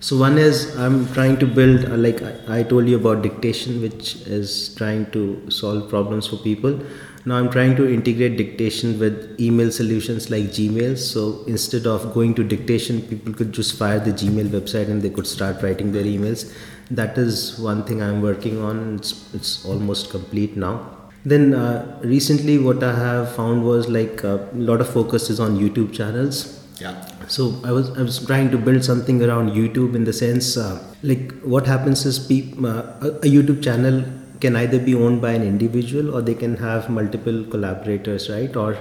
So 0.00 0.16
one 0.16 0.38
is 0.38 0.74
I'm 0.78 1.06
trying 1.12 1.38
to 1.40 1.46
build, 1.46 1.84
uh, 1.84 1.98
like 1.98 2.22
I, 2.48 2.62
told 2.62 2.88
you 2.88 2.96
about 2.96 3.20
dictation, 3.20 3.82
which 3.82 4.16
is 4.26 4.74
trying 4.74 5.10
to 5.10 5.50
solve 5.50 5.90
problems 5.90 6.28
for 6.28 6.36
people. 6.36 6.80
Now 7.26 7.34
I'm 7.36 7.50
trying 7.50 7.76
to 7.76 7.92
integrate 7.92 8.38
dictation 8.38 8.98
with 8.98 9.38
email 9.38 9.70
solutions 9.70 10.30
like 10.30 10.44
Gmail. 10.44 10.96
So 10.96 11.44
instead 11.46 11.86
of 11.86 12.14
going 12.14 12.34
to 12.36 12.42
dictation, 12.42 13.02
people 13.02 13.34
could 13.34 13.52
just 13.52 13.76
fire 13.76 14.00
the 14.00 14.12
Gmail 14.12 14.46
website 14.46 14.88
and 14.88 15.02
they 15.02 15.10
could 15.10 15.26
start 15.26 15.62
writing 15.62 15.92
their 15.92 16.04
emails. 16.04 16.50
That 16.90 17.18
is 17.18 17.58
one 17.58 17.84
thing 17.84 18.02
I'm 18.02 18.22
working 18.22 18.62
on. 18.62 18.96
It's, 18.96 19.34
it's 19.34 19.66
almost 19.66 20.08
complete 20.08 20.56
now 20.56 21.01
then 21.24 21.54
uh, 21.54 22.00
recently 22.02 22.58
what 22.58 22.82
i 22.82 22.94
have 22.94 23.34
found 23.34 23.64
was 23.64 23.88
like 23.88 24.22
a 24.24 24.48
lot 24.54 24.80
of 24.80 24.88
focus 24.88 25.30
is 25.30 25.38
on 25.40 25.58
youtube 25.58 25.92
channels. 25.92 26.58
Yeah. 26.80 26.94
So 27.28 27.60
i 27.64 27.70
was 27.70 27.90
i 27.96 28.02
was 28.02 28.24
trying 28.26 28.50
to 28.50 28.58
build 28.58 28.84
something 28.84 29.22
around 29.22 29.50
youtube 29.58 29.94
in 29.94 30.04
the 30.04 30.12
sense 30.12 30.56
uh, 30.56 30.82
like 31.02 31.32
what 31.42 31.66
happens 31.66 32.04
is 32.04 32.18
pe- 32.18 32.52
uh, 32.70 32.82
a 33.26 33.28
youtube 33.34 33.62
channel 33.62 34.02
can 34.42 34.56
either 34.62 34.78
be 34.88 34.94
owned 34.94 35.20
by 35.24 35.32
an 35.38 35.44
individual 35.52 36.14
or 36.14 36.20
they 36.28 36.34
can 36.42 36.56
have 36.56 36.90
multiple 36.90 37.44
collaborators 37.54 38.28
right? 38.28 38.56
Or 38.56 38.76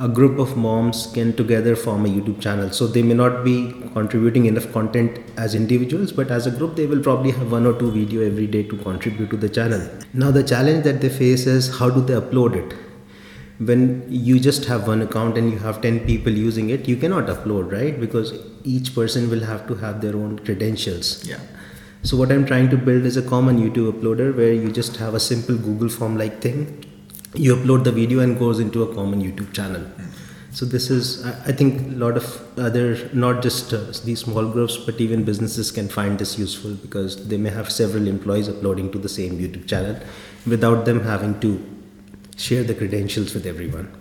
a 0.00 0.08
group 0.08 0.38
of 0.38 0.56
moms 0.56 1.08
can 1.14 1.32
together 1.36 1.76
form 1.76 2.06
a 2.06 2.08
YouTube 2.08 2.40
channel. 2.40 2.70
So 2.70 2.86
they 2.86 3.02
may 3.02 3.12
not 3.12 3.44
be 3.44 3.70
contributing 3.92 4.46
enough 4.46 4.72
content 4.72 5.18
as 5.36 5.54
individuals, 5.54 6.10
but 6.10 6.30
as 6.30 6.46
a 6.46 6.50
group, 6.50 6.74
they 6.74 6.86
will 6.86 7.02
probably 7.02 7.32
have 7.32 7.52
one 7.52 7.66
or 7.66 7.78
two 7.78 7.90
video 7.90 8.22
every 8.26 8.46
day 8.46 8.62
to 8.62 8.78
contribute 8.78 9.28
to 9.28 9.36
the 9.36 9.48
channel. 9.48 9.86
Now 10.14 10.30
the 10.30 10.42
challenge 10.42 10.84
that 10.84 11.02
they 11.02 11.10
face 11.10 11.46
is 11.46 11.78
how 11.78 11.90
do 11.90 12.00
they 12.00 12.14
upload 12.14 12.56
it? 12.56 12.74
When 13.58 14.06
you 14.08 14.40
just 14.40 14.64
have 14.64 14.88
one 14.88 15.02
account 15.02 15.36
and 15.36 15.52
you 15.52 15.58
have 15.58 15.82
10 15.82 16.06
people 16.06 16.32
using 16.32 16.70
it, 16.70 16.88
you 16.88 16.96
cannot 16.96 17.26
upload, 17.26 17.70
right? 17.70 18.00
Because 18.00 18.32
each 18.64 18.94
person 18.94 19.28
will 19.28 19.44
have 19.44 19.68
to 19.68 19.74
have 19.74 20.00
their 20.00 20.16
own 20.16 20.38
credentials. 20.38 21.26
Yeah. 21.26 21.40
So 22.04 22.16
what 22.16 22.32
I'm 22.32 22.46
trying 22.46 22.70
to 22.70 22.78
build 22.78 23.04
is 23.04 23.18
a 23.18 23.22
common 23.22 23.58
YouTube 23.58 23.92
uploader 23.92 24.34
where 24.34 24.54
you 24.54 24.72
just 24.72 24.96
have 24.96 25.12
a 25.12 25.20
simple 25.20 25.58
Google 25.58 25.90
form 25.90 26.16
like 26.16 26.40
thing 26.40 26.89
you 27.34 27.54
upload 27.54 27.84
the 27.84 27.92
video 27.92 28.20
and 28.20 28.38
goes 28.38 28.58
into 28.58 28.82
a 28.82 28.94
common 28.94 29.22
YouTube 29.22 29.52
channel. 29.52 29.84
So 30.52 30.66
this 30.66 30.90
is, 30.90 31.24
I 31.24 31.52
think, 31.52 31.92
a 31.92 31.96
lot 31.96 32.16
of 32.16 32.58
other, 32.58 33.08
not 33.12 33.40
just 33.40 33.72
uh, 33.72 33.92
these 34.04 34.20
small 34.20 34.48
groups, 34.50 34.76
but 34.76 35.00
even 35.00 35.22
businesses 35.22 35.70
can 35.70 35.88
find 35.88 36.18
this 36.18 36.38
useful 36.38 36.74
because 36.74 37.28
they 37.28 37.36
may 37.36 37.50
have 37.50 37.70
several 37.70 38.08
employees 38.08 38.48
uploading 38.48 38.90
to 38.90 38.98
the 38.98 39.08
same 39.08 39.38
YouTube 39.38 39.68
channel 39.68 40.00
without 40.46 40.84
them 40.86 41.04
having 41.04 41.38
to 41.40 41.64
share 42.36 42.64
the 42.64 42.74
credentials 42.74 43.32
with 43.32 43.46
everyone. 43.46 43.92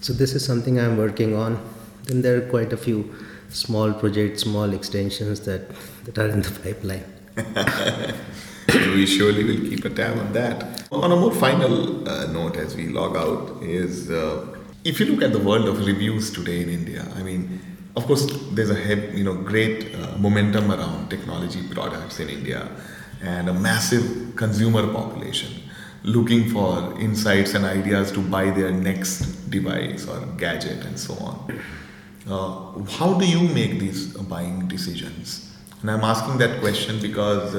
So 0.00 0.14
this 0.14 0.32
is 0.34 0.44
something 0.44 0.80
I'm 0.80 0.96
working 0.96 1.34
on. 1.34 1.60
Then 2.04 2.22
there 2.22 2.38
are 2.38 2.48
quite 2.48 2.72
a 2.72 2.78
few 2.78 3.14
small 3.50 3.92
projects, 3.92 4.42
small 4.42 4.72
extensions 4.72 5.40
that, 5.40 5.68
that 6.04 6.16
are 6.16 6.28
in 6.28 6.40
the 6.40 6.50
pipeline. 6.62 7.04
we 8.94 9.06
surely 9.06 9.44
will 9.44 9.68
keep 9.68 9.84
a 9.84 9.90
tab 9.90 10.18
on 10.18 10.32
that. 10.34 10.86
On 10.92 11.10
a 11.10 11.16
more 11.16 11.32
final 11.32 12.06
uh, 12.08 12.26
note, 12.26 12.56
as 12.56 12.76
we 12.76 12.88
log 12.88 13.16
out, 13.16 13.62
is 13.62 14.10
uh, 14.10 14.46
if 14.84 15.00
you 15.00 15.06
look 15.06 15.22
at 15.22 15.32
the 15.32 15.38
world 15.38 15.68
of 15.68 15.86
reviews 15.86 16.30
today 16.30 16.62
in 16.62 16.68
India, 16.68 17.06
I 17.16 17.22
mean, 17.22 17.60
of 17.96 18.04
course, 18.06 18.26
there's 18.52 18.70
a 18.70 19.16
you 19.16 19.24
know 19.24 19.34
great 19.34 19.94
uh, 19.94 20.18
momentum 20.18 20.70
around 20.70 21.08
technology 21.08 21.66
products 21.70 22.20
in 22.20 22.28
India, 22.28 22.68
and 23.22 23.48
a 23.48 23.54
massive 23.54 24.36
consumer 24.36 24.92
population 24.92 25.62
looking 26.04 26.48
for 26.50 26.98
insights 27.00 27.54
and 27.54 27.64
ideas 27.64 28.12
to 28.12 28.20
buy 28.20 28.50
their 28.50 28.70
next 28.70 29.50
device 29.50 30.06
or 30.06 30.20
gadget 30.36 30.84
and 30.84 30.98
so 30.98 31.14
on. 31.14 31.60
Uh, 32.28 32.84
how 32.98 33.14
do 33.14 33.26
you 33.26 33.40
make 33.48 33.80
these 33.80 34.12
buying 34.14 34.68
decisions? 34.68 35.56
And 35.80 35.90
I'm 35.90 36.04
asking 36.04 36.38
that 36.38 36.60
question 36.60 37.00
because 37.00 37.54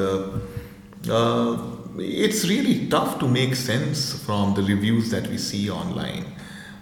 uh, 1.07 1.57
it's 1.97 2.47
really 2.47 2.87
tough 2.87 3.19
to 3.19 3.27
make 3.27 3.55
sense 3.55 4.23
from 4.25 4.53
the 4.53 4.63
reviews 4.63 5.09
that 5.11 5.27
we 5.27 5.37
see 5.37 5.69
online. 5.69 6.25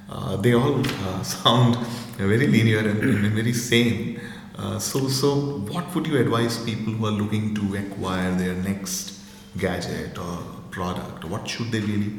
Uh, 0.09 0.37
they 0.37 0.53
all 0.53 0.79
uh, 0.79 1.23
sound 1.35 1.77
very 2.17 2.47
linear 2.47 2.79
and, 2.79 3.03
and 3.03 3.33
very 3.33 3.53
same. 3.53 4.19
Uh, 4.57 4.79
so, 4.79 5.07
so 5.07 5.59
what 5.69 5.93
would 5.93 6.07
you 6.07 6.17
advise 6.17 6.63
people 6.63 6.93
who 6.93 7.05
are 7.05 7.11
looking 7.11 7.53
to 7.53 7.75
acquire 7.75 8.33
their 8.35 8.55
next 8.55 9.19
gadget 9.57 10.17
or 10.17 10.39
product? 10.71 11.25
What 11.25 11.47
should 11.47 11.71
they 11.71 11.79
really? 11.79 12.11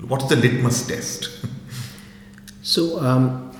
What's 0.00 0.28
the 0.28 0.36
litmus 0.36 0.86
test? 0.86 1.28
so, 2.62 2.98
um, 3.00 3.52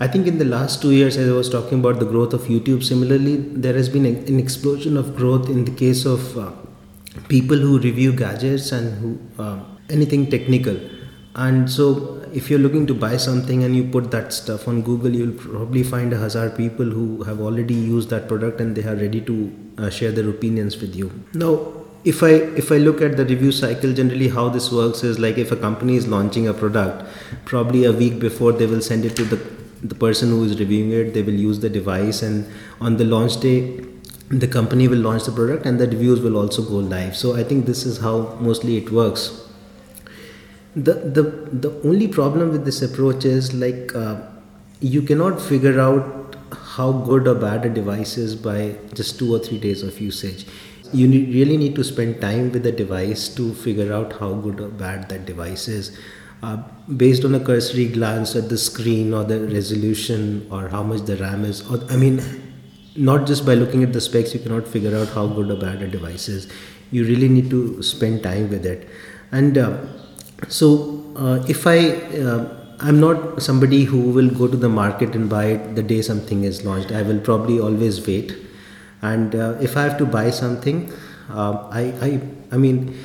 I 0.00 0.06
think 0.06 0.26
in 0.26 0.38
the 0.38 0.44
last 0.44 0.80
two 0.82 0.92
years, 0.92 1.16
as 1.16 1.28
I 1.28 1.32
was 1.32 1.48
talking 1.48 1.80
about 1.80 1.98
the 1.98 2.04
growth 2.04 2.32
of 2.32 2.42
YouTube, 2.42 2.84
similarly, 2.84 3.36
there 3.36 3.74
has 3.74 3.88
been 3.88 4.06
an 4.06 4.38
explosion 4.38 4.96
of 4.96 5.16
growth 5.16 5.48
in 5.48 5.64
the 5.64 5.72
case 5.72 6.04
of 6.04 6.38
uh, 6.38 6.52
people 7.28 7.56
who 7.56 7.78
review 7.78 8.12
gadgets 8.12 8.72
and 8.72 8.98
who 8.98 9.42
uh, 9.42 9.60
anything 9.90 10.30
technical. 10.30 10.78
And 11.34 11.70
so 11.70 12.22
if 12.32 12.50
you're 12.50 12.58
looking 12.58 12.86
to 12.86 12.94
buy 12.94 13.16
something 13.16 13.64
and 13.64 13.74
you 13.76 13.84
put 13.84 14.10
that 14.10 14.32
stuff 14.32 14.68
on 14.68 14.82
google 14.82 15.10
you'll 15.10 15.32
probably 15.32 15.82
find 15.82 16.12
a 16.12 16.18
hazard 16.18 16.54
people 16.56 16.84
who 16.84 17.22
have 17.22 17.40
already 17.40 17.74
used 17.74 18.10
that 18.10 18.28
product 18.28 18.60
and 18.60 18.76
they 18.76 18.82
are 18.82 18.96
ready 18.96 19.20
to 19.20 19.36
uh, 19.78 19.88
share 19.88 20.12
their 20.12 20.28
opinions 20.28 20.80
with 20.80 20.94
you. 20.94 21.10
Now 21.34 21.78
if 22.04 22.22
i 22.22 22.30
if 22.62 22.70
i 22.70 22.76
look 22.76 23.00
at 23.02 23.16
the 23.16 23.24
review 23.24 23.50
cycle 23.50 23.92
generally 23.92 24.28
how 24.28 24.48
this 24.48 24.70
works 24.70 25.02
is 25.02 25.18
like 25.18 25.36
if 25.36 25.50
a 25.50 25.56
company 25.56 25.96
is 25.96 26.06
launching 26.06 26.46
a 26.46 26.54
product 26.54 27.04
probably 27.44 27.84
a 27.84 27.92
week 27.92 28.20
before 28.20 28.52
they 28.52 28.66
will 28.66 28.80
send 28.80 29.04
it 29.04 29.16
to 29.16 29.24
the 29.24 29.36
the 29.82 29.94
person 29.94 30.30
who 30.30 30.44
is 30.44 30.58
reviewing 30.60 30.92
it 30.92 31.12
they 31.12 31.22
will 31.22 31.40
use 31.48 31.58
the 31.58 31.68
device 31.68 32.22
and 32.22 32.46
on 32.80 32.96
the 32.96 33.04
launch 33.04 33.40
day 33.40 33.56
the 34.30 34.48
company 34.48 34.88
will 34.88 34.98
launch 34.98 35.24
the 35.24 35.32
product 35.32 35.66
and 35.66 35.80
the 35.80 35.86
reviews 35.86 36.20
will 36.20 36.36
also 36.36 36.62
go 36.62 36.76
live 36.76 37.16
so 37.16 37.34
i 37.36 37.42
think 37.42 37.66
this 37.66 37.84
is 37.86 37.98
how 37.98 38.36
mostly 38.40 38.76
it 38.76 38.90
works 38.90 39.48
the 40.76 40.94
the 41.18 41.22
the 41.66 41.70
only 41.84 42.08
problem 42.08 42.50
with 42.52 42.64
this 42.64 42.82
approach 42.82 43.24
is 43.24 43.54
like 43.54 43.94
uh, 43.94 44.20
you 44.80 45.02
cannot 45.02 45.40
figure 45.40 45.80
out 45.80 46.36
how 46.76 46.92
good 46.92 47.26
or 47.26 47.34
bad 47.34 47.64
a 47.64 47.68
device 47.68 48.16
is 48.16 48.34
by 48.36 48.76
just 48.94 49.18
two 49.18 49.34
or 49.34 49.38
three 49.38 49.58
days 49.58 49.82
of 49.82 50.00
usage. 50.00 50.46
You 50.92 51.06
need, 51.06 51.34
really 51.34 51.56
need 51.56 51.74
to 51.74 51.84
spend 51.84 52.20
time 52.20 52.52
with 52.52 52.62
the 52.62 52.72
device 52.72 53.28
to 53.34 53.52
figure 53.54 53.92
out 53.92 54.14
how 54.14 54.34
good 54.34 54.60
or 54.60 54.68
bad 54.68 55.08
that 55.08 55.26
device 55.26 55.68
is. 55.68 55.98
Uh, 56.42 56.56
based 56.96 57.24
on 57.24 57.34
a 57.34 57.40
cursory 57.40 57.88
glance 57.88 58.36
at 58.36 58.48
the 58.48 58.56
screen 58.56 59.12
or 59.12 59.24
the 59.24 59.40
resolution 59.40 60.46
or 60.50 60.68
how 60.68 60.82
much 60.84 61.02
the 61.02 61.16
RAM 61.16 61.44
is, 61.44 61.68
or 61.68 61.80
I 61.90 61.96
mean, 61.96 62.22
not 62.98 63.26
just 63.26 63.46
by 63.46 63.54
looking 63.54 63.82
at 63.82 63.92
the 63.92 64.00
specs, 64.00 64.34
you 64.34 64.40
cannot 64.40 64.66
figure 64.66 64.96
out 64.96 65.08
how 65.08 65.26
good 65.26 65.50
or 65.50 65.56
bad 65.56 65.82
a 65.82 65.88
device 65.88 66.28
is. 66.28 66.50
You 66.90 67.04
really 67.04 67.28
need 67.28 67.50
to 67.50 67.82
spend 67.82 68.22
time 68.22 68.50
with 68.50 68.66
it. 68.66 68.88
And 69.32 69.58
uh, 69.58 69.78
so, 70.48 71.04
uh, 71.16 71.44
if 71.48 71.66
I 71.66 71.90
uh, 72.22 72.58
I'm 72.80 73.00
not 73.00 73.42
somebody 73.42 73.84
who 73.84 74.00
will 74.10 74.30
go 74.30 74.46
to 74.46 74.56
the 74.56 74.68
market 74.68 75.14
and 75.16 75.28
buy 75.28 75.46
it 75.46 75.74
the 75.74 75.82
day 75.82 76.00
something 76.00 76.44
is 76.44 76.64
launched. 76.64 76.92
I 76.92 77.02
will 77.02 77.18
probably 77.18 77.58
always 77.58 78.06
wait. 78.06 78.36
And 79.02 79.34
uh, 79.34 79.56
if 79.60 79.76
I 79.76 79.82
have 79.82 79.98
to 79.98 80.06
buy 80.06 80.30
something, 80.30 80.92
uh, 81.28 81.68
I, 81.72 81.80
I, 82.00 82.20
I 82.52 82.56
mean, 82.56 82.96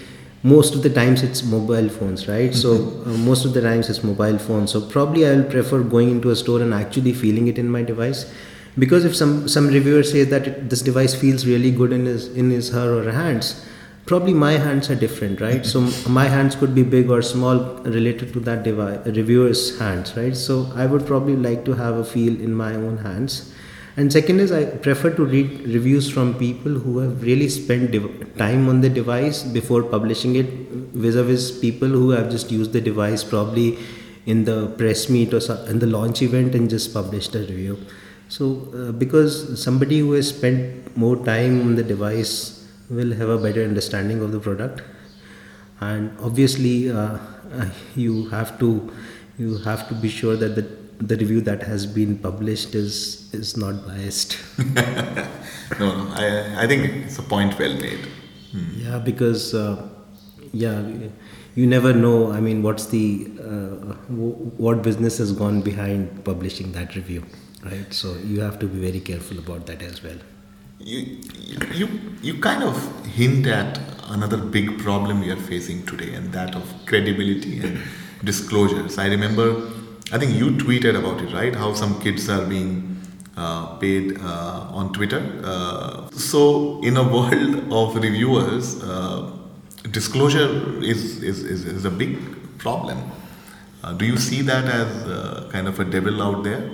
most 0.44 0.76
of 0.76 0.84
the 0.84 0.90
times 0.90 1.24
it's 1.24 1.42
mobile 1.44 1.90
phones, 1.90 2.28
right? 2.28 2.52
Mm-hmm. 2.52 2.60
So 2.60 3.10
uh, 3.10 3.18
most 3.18 3.46
of 3.46 3.54
the 3.54 3.62
times 3.62 3.90
it's 3.90 4.04
mobile 4.04 4.38
phones. 4.38 4.72
So 4.72 4.82
probably 4.82 5.26
I 5.26 5.36
will 5.36 5.50
prefer 5.50 5.82
going 5.82 6.12
into 6.12 6.30
a 6.30 6.36
store 6.36 6.62
and 6.62 6.74
actually 6.74 7.14
feeling 7.14 7.48
it 7.48 7.58
in 7.58 7.70
my 7.70 7.82
device, 7.82 8.32
because 8.78 9.06
if 9.06 9.16
some 9.16 9.48
some 9.48 9.68
reviewer 9.68 10.04
says 10.04 10.30
that 10.30 10.48
it, 10.48 10.70
this 10.70 10.82
device 10.82 11.14
feels 11.14 11.46
really 11.46 11.72
good 11.72 11.94
in 11.94 12.06
his 12.06 12.28
in 12.36 12.50
his 12.50 12.70
her 12.70 12.98
or 12.98 13.04
her 13.04 13.12
hands, 13.12 13.66
probably 14.06 14.34
my 14.34 14.54
hands 14.54 14.90
are 14.90 14.96
different 14.96 15.42
right? 15.42 15.66
So 15.66 15.82
mm-hmm. 15.82 16.14
my 16.14 16.26
hands 16.26 16.56
could 16.56 16.74
be 16.74 16.84
big 16.84 17.10
or 17.10 17.22
small 17.22 17.60
related 17.84 18.34
to 18.34 18.40
that 18.42 18.64
device, 18.64 19.06
reviewer's 19.06 19.80
hands 19.80 20.16
right? 20.18 20.36
So 20.36 20.72
i 20.76 20.86
would 20.86 21.06
probably 21.06 21.36
like 21.36 21.66
to 21.66 21.74
have 21.74 21.98
a 21.98 22.04
feel 22.04 22.40
in 22.40 22.54
my 22.54 22.74
own 22.76 22.98
hands. 22.98 23.54
And 23.96 24.12
second 24.12 24.40
is 24.40 24.52
i 24.52 24.66
prefer 24.66 25.12
to 25.18 25.24
read 25.24 25.68
reviews 25.72 26.10
from 26.10 26.34
people 26.38 26.80
who 26.84 26.98
have 26.98 27.22
really 27.22 27.48
spent 27.48 27.92
div- 27.92 28.38
time 28.38 28.68
on 28.68 28.82
the 28.82 28.90
device 28.90 29.44
before 29.44 29.84
publishing 29.84 30.36
it 30.36 30.48
vis-a-vis 31.04 31.52
people 31.60 31.88
who 31.88 32.10
have 32.10 32.32
just 32.32 32.52
used 32.52 32.74
the 32.74 32.82
device 32.82 33.24
probably 33.24 33.78
in 34.26 34.46
the 34.46 34.66
press 34.80 35.10
meet 35.10 35.32
or 35.32 35.42
in 35.70 35.78
the 35.78 35.86
launch 35.86 36.24
event 36.24 36.56
and 36.56 36.72
just 36.72 36.92
published 36.92 37.36
a 37.36 37.40
review 37.42 37.78
so 38.34 38.46
uh, 38.74 38.92
because 38.92 39.62
somebody 39.64 40.00
who 40.00 40.14
has 40.14 40.30
spent 40.30 40.98
more 40.98 41.16
time 41.26 41.62
on 41.62 41.76
the 41.76 41.84
device 41.84 42.68
will 42.90 43.14
have 43.14 43.30
a 43.30 43.38
better 43.38 43.64
understanding 43.64 44.22
of 44.22 44.32
the 44.32 44.40
product. 44.40 44.82
And 45.80 46.18
obviously 46.20 46.90
uh, 46.92 47.20
you 47.96 48.30
have 48.30 48.58
to 48.60 48.92
you 49.38 49.58
have 49.60 49.88
to 49.90 49.94
be 49.94 50.10
sure 50.10 50.36
that 50.36 50.56
the 50.56 50.66
the 51.12 51.18
review 51.18 51.42
that 51.42 51.62
has 51.64 51.86
been 51.86 52.18
published 52.18 52.76
is 52.76 52.98
is 53.34 53.56
not 53.58 53.86
biased. 53.88 54.38
No 55.80 55.86
no 55.92 56.08
I, 56.24 56.64
I 56.64 56.68
think 56.68 56.84
it's 57.06 57.18
a 57.20 57.24
point 57.24 57.58
well 57.60 57.78
made. 57.86 58.10
Hmm. 58.52 58.66
yeah 58.80 58.98
because 59.06 59.54
uh, 59.56 59.90
yeah 60.52 60.82
you 61.56 61.66
never 61.72 61.94
know 62.02 62.32
i 62.32 62.40
mean 62.48 62.62
what's 62.66 62.86
the 62.92 63.06
uh, 63.48 63.96
what 64.66 64.84
business 64.88 65.18
has 65.24 65.32
gone 65.40 65.62
behind 65.70 66.20
publishing 66.28 66.72
that 66.74 66.96
review 67.00 67.24
right 67.66 67.94
so 67.94 68.16
you 68.16 68.42
have 68.42 68.60
to 68.60 68.68
be 68.68 68.80
very 68.80 69.00
careful 69.00 69.40
about 69.40 69.66
that 69.66 69.82
as 69.82 70.04
well 70.04 70.18
you, 70.80 71.18
you, 71.74 71.88
you 72.22 72.40
kind 72.40 72.64
of 72.64 73.06
hint 73.06 73.48
at 73.48 73.80
another 74.10 74.38
big 74.38 74.80
problem 74.80 75.22
we 75.22 75.30
are 75.32 75.38
facing 75.38 75.86
today, 75.86 76.14
and 76.14 76.32
that 76.34 76.56
of 76.56 76.72
credibility 76.86 77.60
and 77.60 77.80
disclosures. 78.24 78.98
I 78.98 79.08
remember, 79.08 79.72
I 80.12 80.18
think 80.18 80.36
you 80.36 80.52
tweeted 80.52 80.98
about 80.98 81.22
it, 81.22 81.34
right? 81.34 81.56
How 81.56 81.74
some 81.74 82.02
kids 82.02 82.30
are 82.30 82.46
being 82.46 83.02
uh, 83.38 83.78
paid 83.78 84.20
uh, 84.20 84.68
on 84.72 84.94
Twitter. 84.94 85.42
Uh, 85.44 86.10
so, 86.12 86.82
in 86.84 86.98
a 86.98 87.04
world 87.04 87.72
of 87.72 87.96
reviewers, 87.96 88.84
uh, 88.84 89.32
disclosure 89.92 90.84
is, 90.84 91.24
is, 91.24 91.44
is, 91.44 91.66
is, 91.66 91.86
a 91.86 91.90
big 91.90 92.18
problem. 92.58 93.12
Uh, 93.84 93.94
do 93.94 94.06
you 94.06 94.18
see 94.18 94.42
that 94.42 94.66
as 94.66 94.88
uh, 95.08 95.50
kind 95.52 95.68
of 95.68 95.80
a 95.80 95.86
devil 95.86 96.22
out 96.22 96.44
there? 96.44 96.70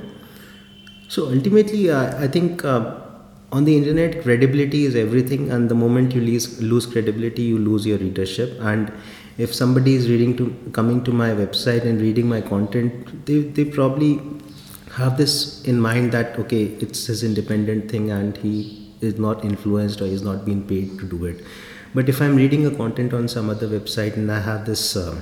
So, 1.09 1.25
ultimately, 1.25 1.91
I 1.91 2.27
think 2.27 2.63
on 2.63 3.65
the 3.65 3.75
internet 3.75 4.21
credibility 4.21 4.85
is 4.85 4.95
everything 4.95 5.51
and 5.51 5.67
the 5.67 5.75
moment 5.75 6.13
you 6.13 6.21
lose, 6.21 6.61
lose 6.61 6.85
credibility 6.85 7.41
you 7.41 7.57
lose 7.57 7.85
your 7.85 7.97
readership. 7.97 8.57
And 8.61 8.91
if 9.39 9.55
somebody 9.55 9.95
is 9.95 10.07
reading 10.09 10.37
to 10.37 10.71
coming 10.73 11.03
to 11.05 11.11
my 11.11 11.29
website 11.29 11.83
and 11.83 11.99
reading 11.99 12.27
my 12.27 12.41
content 12.41 13.25
they, 13.25 13.39
they 13.39 13.65
probably 13.65 14.19
have 14.93 15.17
this 15.17 15.63
in 15.63 15.79
mind 15.79 16.11
that 16.11 16.37
okay 16.37 16.63
it's 16.85 17.05
his 17.07 17.23
independent 17.23 17.89
thing 17.89 18.11
and 18.11 18.37
he 18.37 18.91
is 19.01 19.17
not 19.17 19.45
influenced 19.45 20.01
or 20.01 20.05
is 20.05 20.21
not 20.21 20.45
being 20.45 20.67
paid 20.67 20.99
to 20.99 21.05
do 21.05 21.25
it. 21.25 21.43
But 21.95 22.09
if 22.09 22.21
i'm 22.21 22.35
reading 22.35 22.67
a 22.67 22.71
content 22.75 23.13
on 23.13 23.27
some 23.27 23.49
other 23.49 23.67
website 23.67 24.15
and 24.15 24.31
i 24.31 24.39
have 24.39 24.65
this 24.65 24.95
uh, 24.95 25.19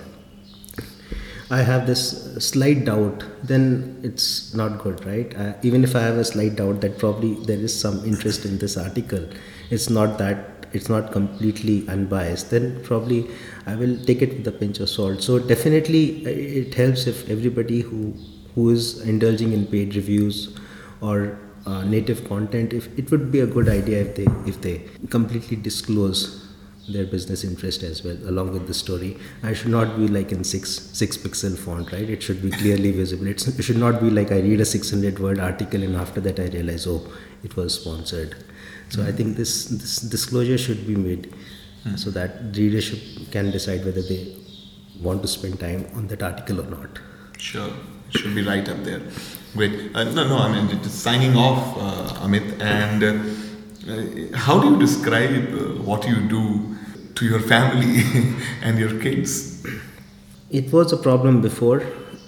I 1.49 1.61
have 1.61 1.87
this 1.87 2.35
slight 2.45 2.83
doubt, 2.83 3.23
then 3.41 4.01
it's 4.03 4.53
not 4.53 4.79
good, 4.79 5.05
right? 5.05 5.33
Uh, 5.33 5.53
even 5.61 5.83
if 5.85 5.95
I 5.95 6.01
have 6.01 6.17
a 6.17 6.25
slight 6.25 6.57
doubt 6.57 6.81
that 6.81 6.97
probably 6.97 7.35
there 7.45 7.57
is 7.57 7.77
some 7.79 8.03
interest 8.03 8.43
in 8.43 8.57
this 8.57 8.75
article, 8.75 9.25
it's 9.69 9.89
not 9.89 10.17
that 10.17 10.65
it's 10.73 10.89
not 10.89 11.13
completely 11.13 11.87
unbiased, 11.87 12.51
then 12.51 12.83
probably 12.83 13.29
I 13.65 13.75
will 13.75 13.97
take 14.03 14.21
it 14.21 14.37
with 14.37 14.47
a 14.47 14.51
pinch 14.51 14.81
of 14.81 14.89
salt. 14.89 15.21
So 15.21 15.39
definitely, 15.39 16.25
uh, 16.25 16.29
it 16.29 16.73
helps 16.73 17.07
if 17.07 17.29
everybody 17.29 17.79
who 17.79 18.13
who 18.53 18.69
is 18.71 19.01
indulging 19.01 19.53
in 19.53 19.67
paid 19.67 19.95
reviews 19.95 20.57
or 20.99 21.39
uh, 21.65 21.83
native 21.83 22.27
content, 22.27 22.73
if 22.73 22.87
it 22.99 23.09
would 23.11 23.31
be 23.31 23.39
a 23.39 23.47
good 23.47 23.69
idea 23.69 24.01
if 24.01 24.15
they 24.15 24.27
if 24.45 24.59
they 24.61 24.83
completely 25.09 25.55
disclose 25.55 26.46
their 26.87 27.05
business 27.05 27.43
interest 27.43 27.83
as 27.83 28.03
well 28.03 28.17
along 28.25 28.51
with 28.51 28.67
the 28.67 28.73
story. 28.73 29.17
I 29.43 29.53
should 29.53 29.69
not 29.69 29.97
be 29.97 30.07
like 30.07 30.31
in 30.31 30.43
six 30.43 30.71
six 30.93 31.17
pixel 31.17 31.57
font 31.57 31.91
right? 31.91 32.09
It 32.09 32.23
should 32.23 32.41
be 32.41 32.51
clearly 32.51 32.91
visible. 32.91 33.27
It's, 33.27 33.47
it 33.47 33.61
should 33.61 33.77
not 33.77 34.01
be 34.01 34.09
like 34.09 34.31
i 34.31 34.39
read 34.39 34.61
a 34.61 34.65
600 34.65 35.19
word 35.19 35.39
article 35.39 35.83
and 35.83 35.95
after 35.95 36.21
that 36.21 36.39
i 36.39 36.45
realize 36.45 36.87
oh 36.87 37.01
it 37.43 37.55
was 37.55 37.73
sponsored. 37.81 38.35
So 38.89 38.99
mm-hmm. 38.99 39.09
i 39.09 39.11
think 39.11 39.35
this 39.35 39.65
this 39.65 39.97
disclosure 39.97 40.57
should 40.57 40.87
be 40.87 40.95
made 40.95 41.33
mm-hmm. 41.33 41.95
so 41.95 42.09
that 42.11 42.55
readership 42.55 43.31
can 43.31 43.51
decide 43.51 43.85
whether 43.85 44.01
they 44.01 44.35
want 45.01 45.21
to 45.21 45.27
spend 45.27 45.59
time 45.59 45.85
on 45.93 46.07
that 46.07 46.23
article 46.23 46.61
or 46.61 46.69
not. 46.69 46.99
Sure. 47.37 47.71
It 48.09 48.19
should 48.19 48.33
be 48.35 48.41
right 48.43 48.67
up 48.69 48.83
there. 48.83 49.01
Great. 49.53 49.93
Uh, 49.93 50.05
no 50.05 50.27
no 50.27 50.37
i 50.37 50.47
mean 50.53 50.83
signing 50.83 51.35
off 51.35 51.77
uh, 51.77 52.25
amit 52.25 52.61
and 52.61 53.03
uh, 53.03 54.37
how 54.37 54.59
do 54.61 54.71
you 54.71 54.79
describe 54.79 55.53
uh, 55.53 55.81
what 55.89 56.07
you 56.07 56.15
do 56.37 56.76
to 57.17 57.25
your 57.25 57.39
family 57.39 58.03
and 58.61 58.79
your 58.79 58.99
kids? 58.99 59.65
It 60.49 60.71
was 60.71 60.93
a 60.93 60.97
problem 60.97 61.41
before 61.41 61.83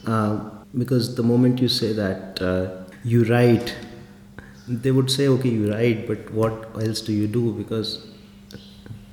uh, 0.05 0.39
because 0.77 1.15
the 1.15 1.23
moment 1.23 1.59
you 1.61 1.69
say 1.69 1.93
that 1.93 2.41
uh, 2.41 2.85
you 3.03 3.23
write, 3.25 3.75
they 4.67 4.91
would 4.91 5.09
say, 5.09 5.27
okay, 5.27 5.49
you 5.49 5.71
write, 5.71 6.07
but 6.07 6.29
what 6.31 6.53
else 6.81 7.01
do 7.01 7.13
you 7.13 7.27
do? 7.27 7.53
Because 7.53 8.05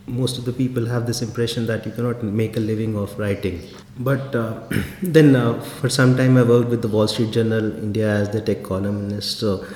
most 0.07 0.39
of 0.39 0.45
the 0.45 0.53
people 0.53 0.87
have 0.87 1.07
this 1.07 1.21
impression 1.21 1.67
that 1.67 1.85
you 1.85 1.93
cannot 1.93 2.23
make 2.23 2.57
a 2.57 2.61
living 2.61 2.97
of 2.97 3.19
writing. 3.19 3.61
But 3.99 4.35
uh, 4.35 4.61
then 5.03 5.37
uh, 5.37 5.61
for 5.61 5.89
some 5.89 6.17
time 6.17 6.37
I 6.37 6.43
worked 6.43 6.71
with 6.71 6.83
the 6.83 6.89
Wall 6.89 7.09
Street 7.09 7.33
Journal 7.33 7.77
India 7.79 8.09
as 8.09 8.31
the 8.31 8.41
tech 8.41 8.63
columnist. 8.63 9.39
So 9.41 9.67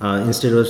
uh, 0.00 0.22
instead 0.26 0.52
of 0.52 0.66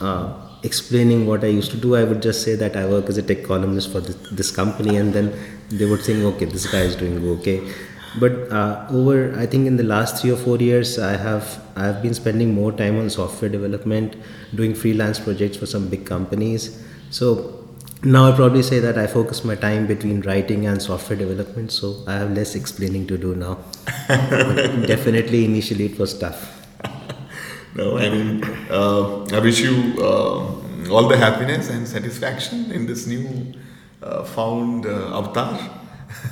uh, 0.00 0.49
explaining 0.62 1.26
what 1.26 1.44
I 1.44 1.48
used 1.48 1.70
to 1.72 1.76
do, 1.76 1.96
I 1.96 2.04
would 2.04 2.22
just 2.22 2.42
say 2.42 2.54
that 2.56 2.76
I 2.76 2.86
work 2.86 3.08
as 3.08 3.18
a 3.18 3.22
tech 3.22 3.44
columnist 3.44 3.90
for 3.92 4.00
this, 4.00 4.16
this 4.30 4.50
company, 4.50 4.96
and 4.96 5.12
then 5.12 5.32
they 5.70 5.86
would 5.86 6.00
think, 6.00 6.22
okay, 6.34 6.44
this 6.44 6.70
guy 6.70 6.80
is 6.80 6.96
doing 6.96 7.26
okay. 7.38 7.72
But 8.18 8.50
uh, 8.50 8.86
over, 8.90 9.38
I 9.38 9.46
think 9.46 9.66
in 9.66 9.76
the 9.76 9.84
last 9.84 10.20
three 10.20 10.32
or 10.32 10.36
four 10.36 10.56
years, 10.58 10.98
I 10.98 11.16
have 11.16 11.62
I 11.76 11.84
have 11.84 12.02
been 12.02 12.14
spending 12.14 12.54
more 12.54 12.72
time 12.72 12.98
on 12.98 13.08
software 13.08 13.48
development, 13.48 14.16
doing 14.54 14.74
freelance 14.74 15.20
projects 15.20 15.56
for 15.56 15.66
some 15.66 15.88
big 15.88 16.04
companies. 16.06 16.82
So 17.10 17.64
now 18.02 18.26
I 18.26 18.34
probably 18.34 18.62
say 18.64 18.80
that 18.80 18.98
I 18.98 19.06
focus 19.06 19.44
my 19.44 19.54
time 19.54 19.86
between 19.86 20.22
writing 20.22 20.66
and 20.66 20.82
software 20.82 21.18
development. 21.18 21.70
So 21.70 22.02
I 22.08 22.14
have 22.14 22.32
less 22.32 22.56
explaining 22.56 23.06
to 23.08 23.16
do 23.16 23.36
now. 23.36 23.58
definitely, 24.08 25.44
initially 25.44 25.86
it 25.86 25.98
was 25.98 26.18
tough. 26.18 26.59
No, 27.74 27.98
I 27.98 28.10
mean, 28.10 28.42
uh, 28.70 29.24
I 29.32 29.38
wish 29.38 29.60
you 29.60 29.94
uh, 30.02 30.90
all 30.90 31.06
the 31.08 31.16
happiness 31.16 31.70
and 31.70 31.86
satisfaction 31.86 32.72
in 32.72 32.86
this 32.86 33.06
new 33.06 33.54
uh, 34.02 34.24
found 34.24 34.86
uh, 34.86 35.16
avatar. 35.18 35.58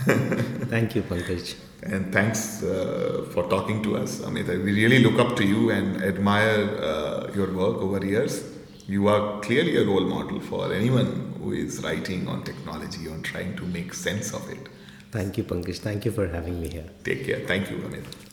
Thank 0.68 0.96
you, 0.96 1.02
Pankaj. 1.02 1.54
And 1.82 2.12
thanks 2.12 2.62
uh, 2.64 3.26
for 3.32 3.48
talking 3.48 3.82
to 3.84 3.96
us, 3.96 4.20
Amit. 4.20 4.48
We 4.48 4.72
really 4.72 4.98
look 4.98 5.18
up 5.20 5.36
to 5.36 5.46
you 5.46 5.70
and 5.70 6.02
admire 6.02 6.68
uh, 6.82 7.30
your 7.34 7.52
work 7.54 7.76
over 7.78 8.04
years. 8.04 8.42
You 8.88 9.06
are 9.08 9.40
clearly 9.40 9.76
a 9.76 9.84
role 9.86 10.06
model 10.06 10.40
for 10.40 10.72
anyone 10.72 11.34
who 11.40 11.52
is 11.52 11.82
writing 11.84 12.26
on 12.26 12.42
technology 12.42 13.06
or 13.06 13.18
trying 13.18 13.54
to 13.56 13.64
make 13.66 13.94
sense 13.94 14.32
of 14.32 14.50
it. 14.50 14.68
Thank 15.12 15.38
you, 15.38 15.44
Pankaj. 15.44 15.78
Thank 15.78 16.04
you 16.04 16.10
for 16.10 16.26
having 16.26 16.60
me 16.60 16.68
here. 16.68 16.86
Take 17.04 17.24
care. 17.26 17.40
Thank 17.46 17.70
you, 17.70 17.76
Amit. 17.78 18.27